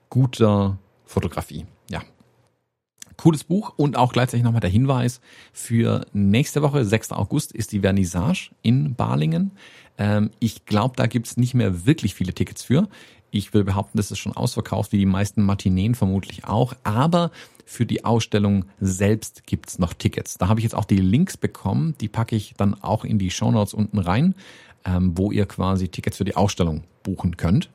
guter 0.09 0.77
Fotografie. 1.05 1.65
Ja. 1.89 2.01
Cooles 3.19 3.43
Buch 3.43 3.73
und 3.75 3.97
auch 3.97 4.13
gleichzeitig 4.13 4.45
nochmal 4.45 4.61
der 4.61 4.69
Hinweis 4.69 5.19
für 5.51 6.05
nächste 6.13 6.61
Woche, 6.61 6.85
6. 6.85 7.11
August, 7.11 7.51
ist 7.51 7.73
die 7.73 7.81
Vernissage 7.81 8.51
in 8.61 8.95
Balingen. 8.95 9.51
Ähm, 9.97 10.29
ich 10.39 10.65
glaube, 10.65 10.95
da 10.95 11.05
gibt's 11.05 11.35
nicht 11.35 11.53
mehr 11.53 11.85
wirklich 11.85 12.15
viele 12.15 12.33
Tickets 12.33 12.63
für. 12.63 12.87
Ich 13.29 13.53
will 13.53 13.65
behaupten, 13.65 13.97
das 13.97 14.09
ist 14.09 14.19
schon 14.19 14.37
ausverkauft, 14.37 14.93
wie 14.93 14.99
die 14.99 15.05
meisten 15.05 15.43
Matineen 15.43 15.95
vermutlich 15.95 16.45
auch. 16.45 16.73
Aber 16.85 17.31
für 17.65 17.85
die 17.85 18.05
Ausstellung 18.05 18.63
selbst 18.79 19.45
gibt's 19.45 19.79
noch 19.79 19.93
Tickets. 19.93 20.37
Da 20.37 20.47
habe 20.47 20.61
ich 20.61 20.63
jetzt 20.63 20.75
auch 20.75 20.85
die 20.85 20.95
Links 20.95 21.35
bekommen. 21.35 21.95
Die 21.99 22.07
packe 22.07 22.37
ich 22.37 22.53
dann 22.55 22.73
auch 22.73 23.03
in 23.03 23.19
die 23.19 23.31
Shownotes 23.31 23.73
unten 23.73 23.99
rein, 23.99 24.33
ähm, 24.85 25.17
wo 25.17 25.33
ihr 25.33 25.45
quasi 25.45 25.89
Tickets 25.89 26.15
für 26.15 26.25
die 26.25 26.37
Ausstellung 26.37 26.85
buchen 27.03 27.35
könnt. 27.35 27.69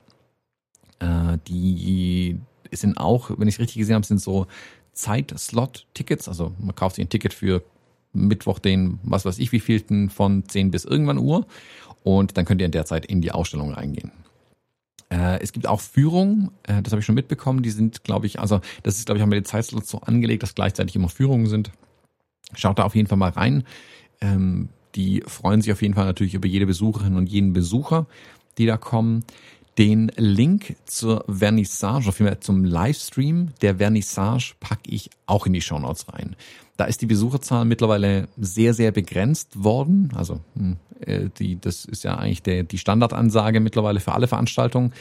Äh, 1.01 1.37
die 1.49 2.39
sind 2.73 2.97
auch, 2.97 3.31
wenn 3.37 3.47
ich 3.47 3.57
es 3.57 3.61
richtig 3.61 3.77
gesehen 3.77 3.97
habe, 3.97 4.07
sind 4.07 4.23
so 4.23 4.47
Zeitslot-Tickets. 4.95 6.29
Also 6.29 6.53
man 6.59 6.75
kauft 6.75 6.97
sich 6.97 7.05
ein 7.05 7.11
Ticket 7.11 7.35
für 7.35 7.63
Mittwoch 8.13 8.59
den, 8.59 8.99
was 9.03 9.25
weiß 9.25 9.39
ich, 9.39 9.53
wievielten 9.53 10.09
von 10.11 10.49
10 10.49 10.71
bis 10.71 10.85
irgendwann 10.85 11.19
Uhr. 11.19 11.47
Und 12.03 12.37
dann 12.37 12.45
könnt 12.45 12.61
ihr 12.61 12.67
in 12.67 12.73
der 12.73 12.87
Zeit 12.87 13.07
in 13.07 13.21
die 13.21 13.33
Ausstellung 13.33 13.73
reingehen. 13.73 14.13
Äh, 15.11 15.41
es 15.41 15.53
gibt 15.53 15.67
auch 15.67 15.81
Führungen, 15.81 16.51
äh, 16.65 16.83
das 16.83 16.93
habe 16.93 17.01
ich 17.01 17.07
schon 17.07 17.15
mitbekommen, 17.15 17.63
die 17.63 17.71
sind, 17.71 18.05
glaube 18.05 18.27
ich, 18.27 18.41
also 18.41 18.61
das 18.83 18.97
ist, 18.97 19.07
glaube 19.07 19.19
ich, 19.19 19.23
haben 19.23 19.31
wir 19.31 19.41
die 19.41 19.47
Zeitslots 19.47 19.91
so 19.91 20.01
angelegt, 20.01 20.43
dass 20.43 20.55
gleichzeitig 20.55 20.97
immer 20.97 21.09
Führungen 21.09 21.47
sind. 21.47 21.71
Schaut 22.55 22.79
da 22.79 22.85
auf 22.85 22.95
jeden 22.95 23.09
Fall 23.09 23.19
mal 23.19 23.31
rein. 23.31 23.65
Ähm, 24.21 24.69
die 24.95 25.23
freuen 25.27 25.61
sich 25.61 25.73
auf 25.73 25.83
jeden 25.83 25.95
Fall 25.95 26.07
natürlich 26.07 26.35
über 26.35 26.47
jede 26.47 26.67
Besucherin 26.67 27.17
und 27.17 27.29
jeden 27.29 27.53
Besucher, 27.53 28.07
die 28.59 28.67
da 28.67 28.77
kommen. 28.77 29.25
Den 29.79 30.13
Link 30.17 30.77
zur 30.85 31.25
Vernissage, 31.29 32.13
Fall 32.13 32.39
zum 32.41 32.65
Livestream 32.65 33.49
der 33.61 33.77
Vernissage 33.77 34.55
packe 34.61 34.89
ich 34.89 35.11
auch 35.27 35.47
in 35.47 35.53
die 35.53 35.61
Show 35.61 35.79
Notes 35.79 36.07
rein. 36.13 36.37
Da 36.77 36.85
ist 36.85 37.03
die 37.03 37.07
Besucherzahl 37.07 37.65
mittlerweile 37.65 38.29
sehr, 38.37 38.75
sehr 38.75 38.93
begrenzt 38.93 39.65
worden. 39.65 40.13
Also 40.15 40.41
hm, 40.57 40.77
äh, 41.01 41.29
die, 41.39 41.61
das 41.61 41.85
ist 41.85 42.05
ja 42.05 42.17
eigentlich 42.17 42.43
der, 42.43 42.63
die 42.63 42.79
Standardansage 42.79 43.61
mittlerweile 43.61 44.01
für 44.01 44.13
alle 44.13 44.29
Veranstaltungen. 44.29 44.93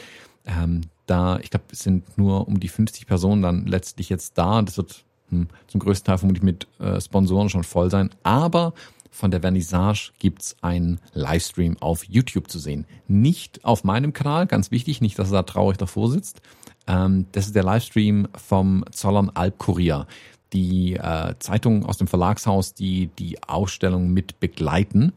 Ähm, 0.44 0.82
da, 1.06 1.38
ich 1.38 1.50
glaube, 1.50 1.66
es 1.70 1.80
sind 1.80 2.18
nur 2.18 2.48
um 2.48 2.58
die 2.58 2.68
50 2.68 3.06
Personen 3.06 3.42
dann 3.42 3.66
letztlich 3.66 4.08
jetzt 4.08 4.36
da. 4.38 4.60
Das 4.62 4.76
wird 4.76 5.04
hm, 5.30 5.48
zum 5.68 5.80
größten 5.80 6.06
Teil 6.06 6.18
vermutlich 6.18 6.42
mit 6.42 6.66
äh, 6.80 7.00
Sponsoren 7.00 7.48
schon 7.48 7.64
voll 7.64 7.90
sein. 7.90 8.10
Aber 8.24 8.74
von 9.14 9.30
der 9.30 9.40
Vernissage 9.40 10.10
gibt's 10.18 10.56
einen 10.60 10.98
Livestream 11.12 11.76
auf 11.78 12.04
YouTube 12.04 12.50
zu 12.50 12.58
sehen. 12.58 12.84
Nicht 13.06 13.64
auf 13.64 13.84
meinem 13.84 14.12
Kanal, 14.12 14.48
ganz 14.48 14.72
wichtig, 14.72 15.00
nicht, 15.00 15.18
dass 15.20 15.30
er 15.30 15.34
da 15.34 15.42
traurig 15.44 15.78
davor 15.78 16.10
sitzt. 16.10 16.42
Ähm, 16.88 17.26
das 17.30 17.46
ist 17.46 17.54
der 17.54 17.62
Livestream 17.62 18.26
vom 18.34 18.84
Zollern 18.90 19.30
Albkurier, 19.30 20.08
die 20.52 20.94
äh, 20.94 21.34
Zeitung 21.38 21.86
aus 21.86 21.96
dem 21.96 22.08
Verlagshaus, 22.08 22.74
die 22.74 23.06
die 23.16 23.40
Ausstellung 23.44 24.12
mit 24.12 24.40
begleiten. 24.40 25.12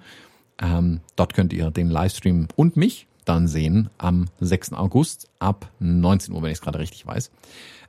Ähm, 0.61 1.01
dort 1.15 1.33
könnt 1.33 1.51
ihr 1.51 1.71
den 1.71 1.89
Livestream 1.89 2.49
und 2.55 2.77
mich 2.77 3.07
dann 3.27 3.47
sehen 3.47 3.89
am 3.97 4.27
6. 4.39 4.73
August 4.73 5.29
ab 5.39 5.69
19 5.79 6.33
Uhr, 6.33 6.41
wenn 6.41 6.51
ich 6.51 6.57
es 6.57 6.61
gerade 6.61 6.79
richtig 6.79 7.05
weiß. 7.05 7.31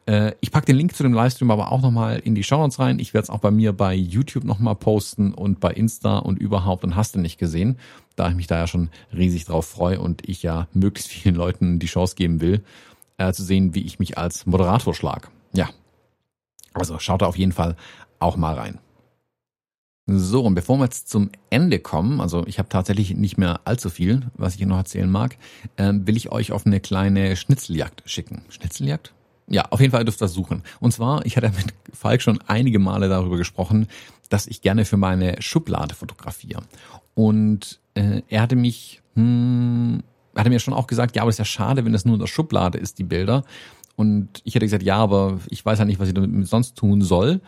Äh, 0.07 0.33
ich 0.41 0.51
packe 0.51 0.67
den 0.67 0.77
Link 0.77 0.97
zu 0.97 1.03
dem 1.03 1.13
Livestream 1.13 1.51
aber 1.51 1.71
auch 1.71 1.83
nochmal 1.83 2.19
in 2.19 2.35
die 2.35 2.43
Show 2.43 2.57
Notes 2.57 2.79
rein. 2.79 2.99
Ich 2.99 3.15
werde 3.15 3.25
es 3.25 3.31
auch 3.31 3.41
bei 3.41 3.51
mir 3.51 3.73
bei 3.73 3.95
YouTube 3.95 4.45
nochmal 4.45 4.75
posten 4.75 5.35
und 5.35 5.61
bei 5.61 5.71
Insta 5.71 6.19
und 6.19 6.39
überhaupt 6.39 6.83
und 6.85 6.97
hast 6.97 7.15
du 7.15 7.21
nicht 7.21 7.39
gesehen, 7.39 7.79
da 8.17 8.31
ich 8.31 8.35
mich 8.35 8.47
da 8.47 8.57
ja 8.57 8.67
schon 8.67 8.89
riesig 9.15 9.45
drauf 9.45 9.67
freue 9.67 10.01
und 10.01 10.27
ich 10.29 10.43
ja 10.43 10.67
möglichst 10.73 11.11
vielen 11.13 11.35
Leuten 11.35 11.79
die 11.79 11.87
Chance 11.87 12.17
geben 12.17 12.41
will, 12.41 12.65
äh, 13.19 13.33
zu 13.33 13.45
sehen, 13.45 13.75
wie 13.75 13.83
ich 13.83 13.99
mich 13.99 14.17
als 14.17 14.47
Moderator 14.47 14.95
schlag. 14.95 15.31
Ja. 15.53 15.69
Also 16.73 16.99
schaut 16.99 17.23
da 17.23 17.27
auf 17.27 17.37
jeden 17.37 17.53
Fall 17.53 17.77
auch 18.19 18.37
mal 18.37 18.55
rein. 18.55 18.79
So, 20.11 20.43
und 20.43 20.55
bevor 20.55 20.79
wir 20.79 20.85
jetzt 20.85 21.11
zum 21.11 21.29
Ende 21.51 21.81
kommen, 21.81 22.23
also 22.23 22.47
ich 22.47 22.59
habe 22.59 22.71
tatsächlich 22.71 23.15
nicht 23.15 23.37
mehr 23.37 23.61
allzu 23.67 23.91
viel, 23.91 24.23
was 24.39 24.55
ich 24.55 24.65
noch 24.65 24.79
erzählen 24.79 25.11
mag, 25.11 25.37
äh, 25.77 25.93
will 25.93 26.17
ich 26.17 26.33
euch 26.33 26.51
auf 26.51 26.65
eine 26.65 26.81
kleine 26.81 27.37
Schnitzeljagd 27.37 28.03
schicken. 28.07 28.41
Schnitzeljagd? 28.49 29.13
Ja, 29.49 29.67
auf 29.69 29.81
jeden 29.81 29.93
Fall 29.93 30.07
dürft 30.07 30.23
ihr 30.23 30.25
das 30.25 30.33
suchen. 30.33 30.63
Und 30.81 30.93
zwar, 30.93 31.27
ich 31.27 31.37
hatte 31.37 31.51
mit 31.51 31.75
Falk 31.93 32.23
schon 32.23 32.41
einige 32.47 32.79
Male 32.79 33.11
darüber 33.11 33.37
gesprochen, 33.37 33.87
dass 34.31 34.47
ich 34.47 34.63
gerne 34.63 34.87
für 34.87 34.97
meine 34.97 35.43
Schublade 35.43 35.95
fotografiere. 35.95 36.63
Und 37.15 37.79
äh, 37.93 38.23
er 38.29 38.41
hatte 38.41 38.57
mich, 38.57 39.03
hm, 39.15 40.03
hatte 40.35 40.49
mir 40.49 40.59
schon 40.59 40.73
auch 40.73 40.87
gesagt, 40.87 41.17
ja, 41.17 41.23
aber 41.23 41.29
es 41.29 41.35
ist 41.35 41.41
ja 41.41 41.45
schade, 41.45 41.85
wenn 41.85 41.93
das 41.93 42.07
nur 42.07 42.15
in 42.15 42.21
der 42.21 42.29
Schublade 42.29 42.79
ist, 42.79 42.99
die 42.99 43.05
Bilder. 43.05 43.45
Und 43.95 44.41
ich 44.45 44.55
hätte 44.55 44.65
gesagt, 44.65 44.85
ja, 44.85 44.97
aber 44.97 45.39
ich 45.51 45.67
weiß 45.67 45.79
ja 45.79 45.85
nicht, 45.85 46.01
was 46.01 46.09
ich 46.09 46.15
damit 46.15 46.49
sonst 46.49 46.77
tun 46.77 47.03
soll. 47.03 47.43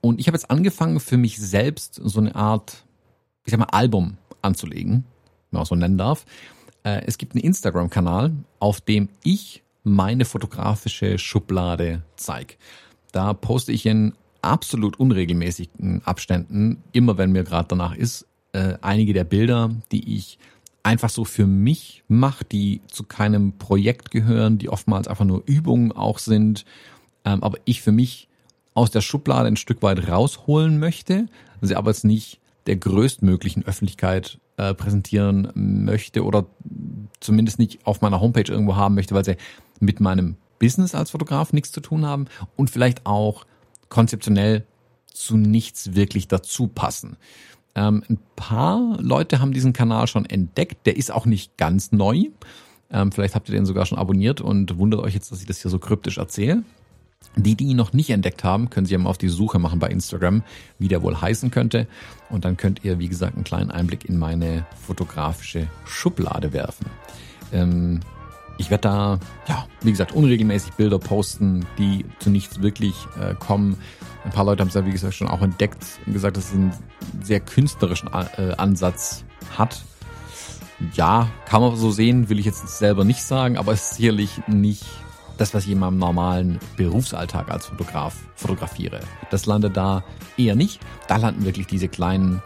Und 0.00 0.20
ich 0.20 0.26
habe 0.26 0.36
jetzt 0.36 0.50
angefangen, 0.50 1.00
für 1.00 1.16
mich 1.16 1.38
selbst 1.38 2.00
so 2.02 2.20
eine 2.20 2.34
Art, 2.34 2.84
ich 3.44 3.50
sag 3.50 3.60
mal, 3.60 3.66
Album 3.66 4.16
anzulegen, 4.42 4.92
wenn 4.92 5.04
man 5.50 5.62
auch 5.62 5.66
so 5.66 5.74
nennen 5.74 5.98
darf. 5.98 6.24
Äh, 6.84 7.02
es 7.06 7.18
gibt 7.18 7.34
einen 7.34 7.44
Instagram-Kanal, 7.44 8.32
auf 8.58 8.80
dem 8.80 9.08
ich 9.22 9.62
meine 9.82 10.24
fotografische 10.24 11.18
Schublade 11.18 12.02
zeige. 12.16 12.54
Da 13.12 13.34
poste 13.34 13.72
ich 13.72 13.86
in 13.86 14.14
absolut 14.42 14.98
unregelmäßigen 14.98 16.02
Abständen, 16.04 16.82
immer 16.92 17.18
wenn 17.18 17.32
mir 17.32 17.44
gerade 17.44 17.68
danach 17.68 17.94
ist, 17.94 18.26
äh, 18.52 18.74
einige 18.80 19.12
der 19.12 19.24
Bilder, 19.24 19.70
die 19.92 20.16
ich 20.16 20.38
einfach 20.82 21.10
so 21.10 21.24
für 21.24 21.46
mich 21.46 22.02
mache, 22.08 22.44
die 22.44 22.80
zu 22.86 23.04
keinem 23.04 23.58
Projekt 23.58 24.10
gehören, 24.10 24.58
die 24.58 24.68
oftmals 24.68 25.08
einfach 25.08 25.24
nur 25.24 25.42
Übungen 25.46 25.92
auch 25.92 26.18
sind, 26.18 26.64
ähm, 27.24 27.42
aber 27.42 27.58
ich 27.64 27.82
für 27.82 27.92
mich 27.92 28.28
aus 28.74 28.90
der 28.90 29.00
Schublade 29.00 29.48
ein 29.48 29.56
Stück 29.56 29.82
weit 29.82 30.08
rausholen 30.08 30.78
möchte, 30.78 31.26
sie 31.60 31.76
aber 31.76 31.90
jetzt 31.90 32.04
nicht 32.04 32.40
der 32.66 32.76
größtmöglichen 32.76 33.64
Öffentlichkeit 33.64 34.38
äh, 34.56 34.74
präsentieren 34.74 35.50
möchte 35.54 36.24
oder 36.24 36.46
zumindest 37.20 37.58
nicht 37.58 37.86
auf 37.86 38.00
meiner 38.00 38.20
Homepage 38.20 38.50
irgendwo 38.50 38.76
haben 38.76 38.94
möchte, 38.94 39.14
weil 39.14 39.24
sie 39.24 39.36
mit 39.80 40.00
meinem 40.00 40.36
Business 40.58 40.94
als 40.94 41.10
Fotograf 41.10 41.52
nichts 41.52 41.72
zu 41.72 41.80
tun 41.80 42.06
haben 42.06 42.26
und 42.56 42.70
vielleicht 42.70 43.06
auch 43.06 43.46
konzeptionell 43.88 44.66
zu 45.06 45.36
nichts 45.36 45.94
wirklich 45.94 46.28
dazu 46.28 46.68
passen. 46.68 47.16
Ähm, 47.74 48.02
ein 48.08 48.18
paar 48.36 48.98
Leute 49.00 49.40
haben 49.40 49.52
diesen 49.52 49.72
Kanal 49.72 50.06
schon 50.06 50.26
entdeckt. 50.26 50.86
Der 50.86 50.96
ist 50.96 51.10
auch 51.10 51.26
nicht 51.26 51.56
ganz 51.56 51.92
neu. 51.92 52.26
Ähm, 52.90 53.12
vielleicht 53.12 53.34
habt 53.34 53.48
ihr 53.48 53.54
den 53.54 53.66
sogar 53.66 53.86
schon 53.86 53.98
abonniert 53.98 54.40
und 54.40 54.78
wundert 54.78 55.00
euch 55.00 55.14
jetzt, 55.14 55.30
dass 55.30 55.40
ich 55.40 55.46
das 55.46 55.62
hier 55.62 55.70
so 55.70 55.78
kryptisch 55.78 56.18
erzähle. 56.18 56.62
Die, 57.36 57.54
die 57.54 57.66
ihn 57.66 57.76
noch 57.76 57.92
nicht 57.92 58.10
entdeckt 58.10 58.44
haben, 58.44 58.70
können 58.70 58.86
sich 58.86 58.98
mal 58.98 59.08
auf 59.08 59.18
die 59.18 59.28
Suche 59.28 59.58
machen 59.58 59.78
bei 59.78 59.88
Instagram, 59.88 60.42
wie 60.78 60.88
der 60.88 61.02
wohl 61.02 61.20
heißen 61.20 61.50
könnte. 61.50 61.86
Und 62.28 62.44
dann 62.44 62.56
könnt 62.56 62.84
ihr, 62.84 62.98
wie 62.98 63.08
gesagt, 63.08 63.36
einen 63.36 63.44
kleinen 63.44 63.70
Einblick 63.70 64.04
in 64.04 64.18
meine 64.18 64.66
fotografische 64.84 65.68
Schublade 65.84 66.52
werfen. 66.52 66.86
Ähm, 67.52 68.00
ich 68.58 68.70
werde 68.70 68.82
da, 68.82 69.18
ja, 69.48 69.66
wie 69.80 69.90
gesagt, 69.90 70.12
unregelmäßig 70.12 70.72
Bilder 70.72 70.98
posten, 70.98 71.64
die 71.78 72.04
zu 72.18 72.30
nichts 72.30 72.60
wirklich 72.60 72.94
äh, 73.18 73.34
kommen. 73.34 73.78
Ein 74.24 74.32
paar 74.32 74.44
Leute 74.44 74.60
haben 74.60 74.68
es 74.68 74.74
ja, 74.74 74.84
wie 74.84 74.90
gesagt, 74.90 75.14
schon 75.14 75.28
auch 75.28 75.40
entdeckt 75.40 75.82
und 76.06 76.12
gesagt, 76.12 76.36
dass 76.36 76.48
es 76.48 76.52
einen 76.52 76.72
sehr 77.22 77.40
künstlerischen 77.40 78.10
äh, 78.12 78.52
Ansatz 78.56 79.24
hat. 79.56 79.82
Ja, 80.94 81.30
kann 81.46 81.62
man 81.62 81.76
so 81.76 81.90
sehen, 81.90 82.28
will 82.28 82.38
ich 82.38 82.46
jetzt 82.46 82.78
selber 82.78 83.04
nicht 83.04 83.22
sagen, 83.22 83.56
aber 83.56 83.72
es 83.72 83.92
ist 83.92 83.96
sicherlich 83.96 84.40
nicht 84.46 84.84
das, 85.40 85.54
was 85.54 85.64
ich 85.64 85.72
in 85.72 85.78
meinem 85.78 85.96
normalen 85.96 86.58
Berufsalltag 86.76 87.50
als 87.50 87.66
Fotograf 87.66 88.14
fotografiere. 88.34 89.00
Das 89.30 89.46
landet 89.46 89.74
da 89.74 90.04
eher 90.36 90.54
nicht. 90.54 90.80
Da 91.08 91.16
landen 91.16 91.46
wirklich 91.46 91.66
diese 91.66 91.88
kleinen, 91.88 92.42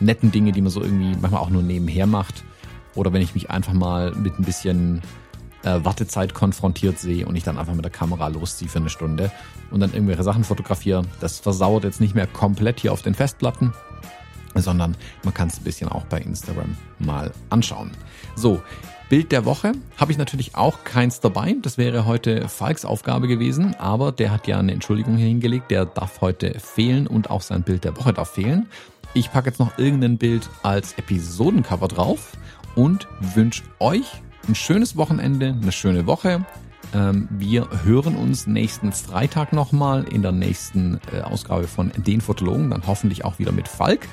netten 0.00 0.32
Dinge, 0.32 0.50
die 0.50 0.60
man 0.60 0.70
so 0.70 0.82
irgendwie 0.82 1.16
manchmal 1.20 1.40
auch 1.40 1.50
nur 1.50 1.62
nebenher 1.62 2.06
macht. 2.06 2.44
Oder 2.96 3.12
wenn 3.12 3.22
ich 3.22 3.34
mich 3.34 3.50
einfach 3.50 3.72
mal 3.72 4.10
mit 4.12 4.38
ein 4.40 4.44
bisschen 4.44 5.02
äh, 5.62 5.84
Wartezeit 5.84 6.34
konfrontiert 6.34 6.98
sehe 6.98 7.26
und 7.26 7.36
ich 7.36 7.44
dann 7.44 7.58
einfach 7.58 7.74
mit 7.74 7.84
der 7.84 7.92
Kamera 7.92 8.26
losziehe 8.26 8.68
für 8.68 8.80
eine 8.80 8.90
Stunde 8.90 9.30
und 9.70 9.78
dann 9.78 9.92
irgendwelche 9.92 10.24
Sachen 10.24 10.42
fotografiere. 10.42 11.04
Das 11.20 11.38
versauert 11.38 11.84
jetzt 11.84 12.00
nicht 12.00 12.16
mehr 12.16 12.26
komplett 12.26 12.80
hier 12.80 12.92
auf 12.92 13.02
den 13.02 13.14
Festplatten. 13.14 13.72
sondern 14.56 14.96
man 15.22 15.32
kann 15.32 15.46
es 15.48 15.58
ein 15.58 15.64
bisschen 15.64 15.88
auch 15.88 16.04
bei 16.06 16.18
Instagram 16.18 16.76
mal 16.98 17.30
anschauen. 17.50 17.92
So, 18.34 18.60
Bild 19.12 19.30
der 19.30 19.44
Woche 19.44 19.72
habe 19.98 20.10
ich 20.10 20.16
natürlich 20.16 20.54
auch 20.54 20.84
keins 20.84 21.20
dabei. 21.20 21.54
Das 21.60 21.76
wäre 21.76 22.06
heute 22.06 22.48
Falks 22.48 22.86
Aufgabe 22.86 23.28
gewesen, 23.28 23.74
aber 23.74 24.10
der 24.10 24.30
hat 24.30 24.46
ja 24.46 24.58
eine 24.58 24.72
Entschuldigung 24.72 25.18
hier 25.18 25.26
hingelegt. 25.26 25.70
Der 25.70 25.84
darf 25.84 26.22
heute 26.22 26.58
fehlen 26.58 27.06
und 27.06 27.28
auch 27.28 27.42
sein 27.42 27.62
Bild 27.62 27.84
der 27.84 27.94
Woche 27.98 28.14
darf 28.14 28.30
fehlen. 28.30 28.70
Ich 29.12 29.30
packe 29.30 29.50
jetzt 29.50 29.58
noch 29.58 29.76
irgendein 29.76 30.16
Bild 30.16 30.48
als 30.62 30.94
Episodencover 30.94 31.88
drauf 31.88 32.38
und 32.74 33.06
wünsche 33.20 33.64
euch 33.80 34.06
ein 34.48 34.54
schönes 34.54 34.96
Wochenende, 34.96 35.48
eine 35.60 35.72
schöne 35.72 36.06
Woche. 36.06 36.46
Ähm, 36.94 37.28
wir 37.32 37.68
hören 37.84 38.16
uns 38.16 38.46
nächsten 38.46 38.92
Freitag 38.92 39.52
nochmal 39.52 40.04
in 40.04 40.22
der 40.22 40.32
nächsten 40.32 41.02
äh, 41.12 41.20
Ausgabe 41.20 41.68
von 41.68 41.92
Den 41.98 42.22
Fotologen, 42.22 42.70
dann 42.70 42.86
hoffentlich 42.86 43.26
auch 43.26 43.38
wieder 43.38 43.52
mit 43.52 43.68
Falk. 43.68 44.08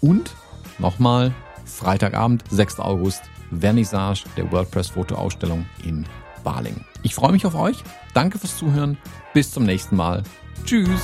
Und 0.00 0.30
nochmal 0.78 1.34
Freitagabend, 1.64 2.44
6. 2.50 2.78
August, 2.78 3.22
Vernissage 3.60 4.24
der 4.36 4.50
WordPress-Fotoausstellung 4.50 5.66
in 5.84 6.06
Baling. 6.42 6.84
Ich 7.02 7.14
freue 7.14 7.32
mich 7.32 7.46
auf 7.46 7.54
euch. 7.54 7.82
Danke 8.12 8.38
fürs 8.38 8.56
Zuhören. 8.56 8.98
Bis 9.32 9.50
zum 9.50 9.64
nächsten 9.64 9.96
Mal. 9.96 10.22
Tschüss. 10.64 11.02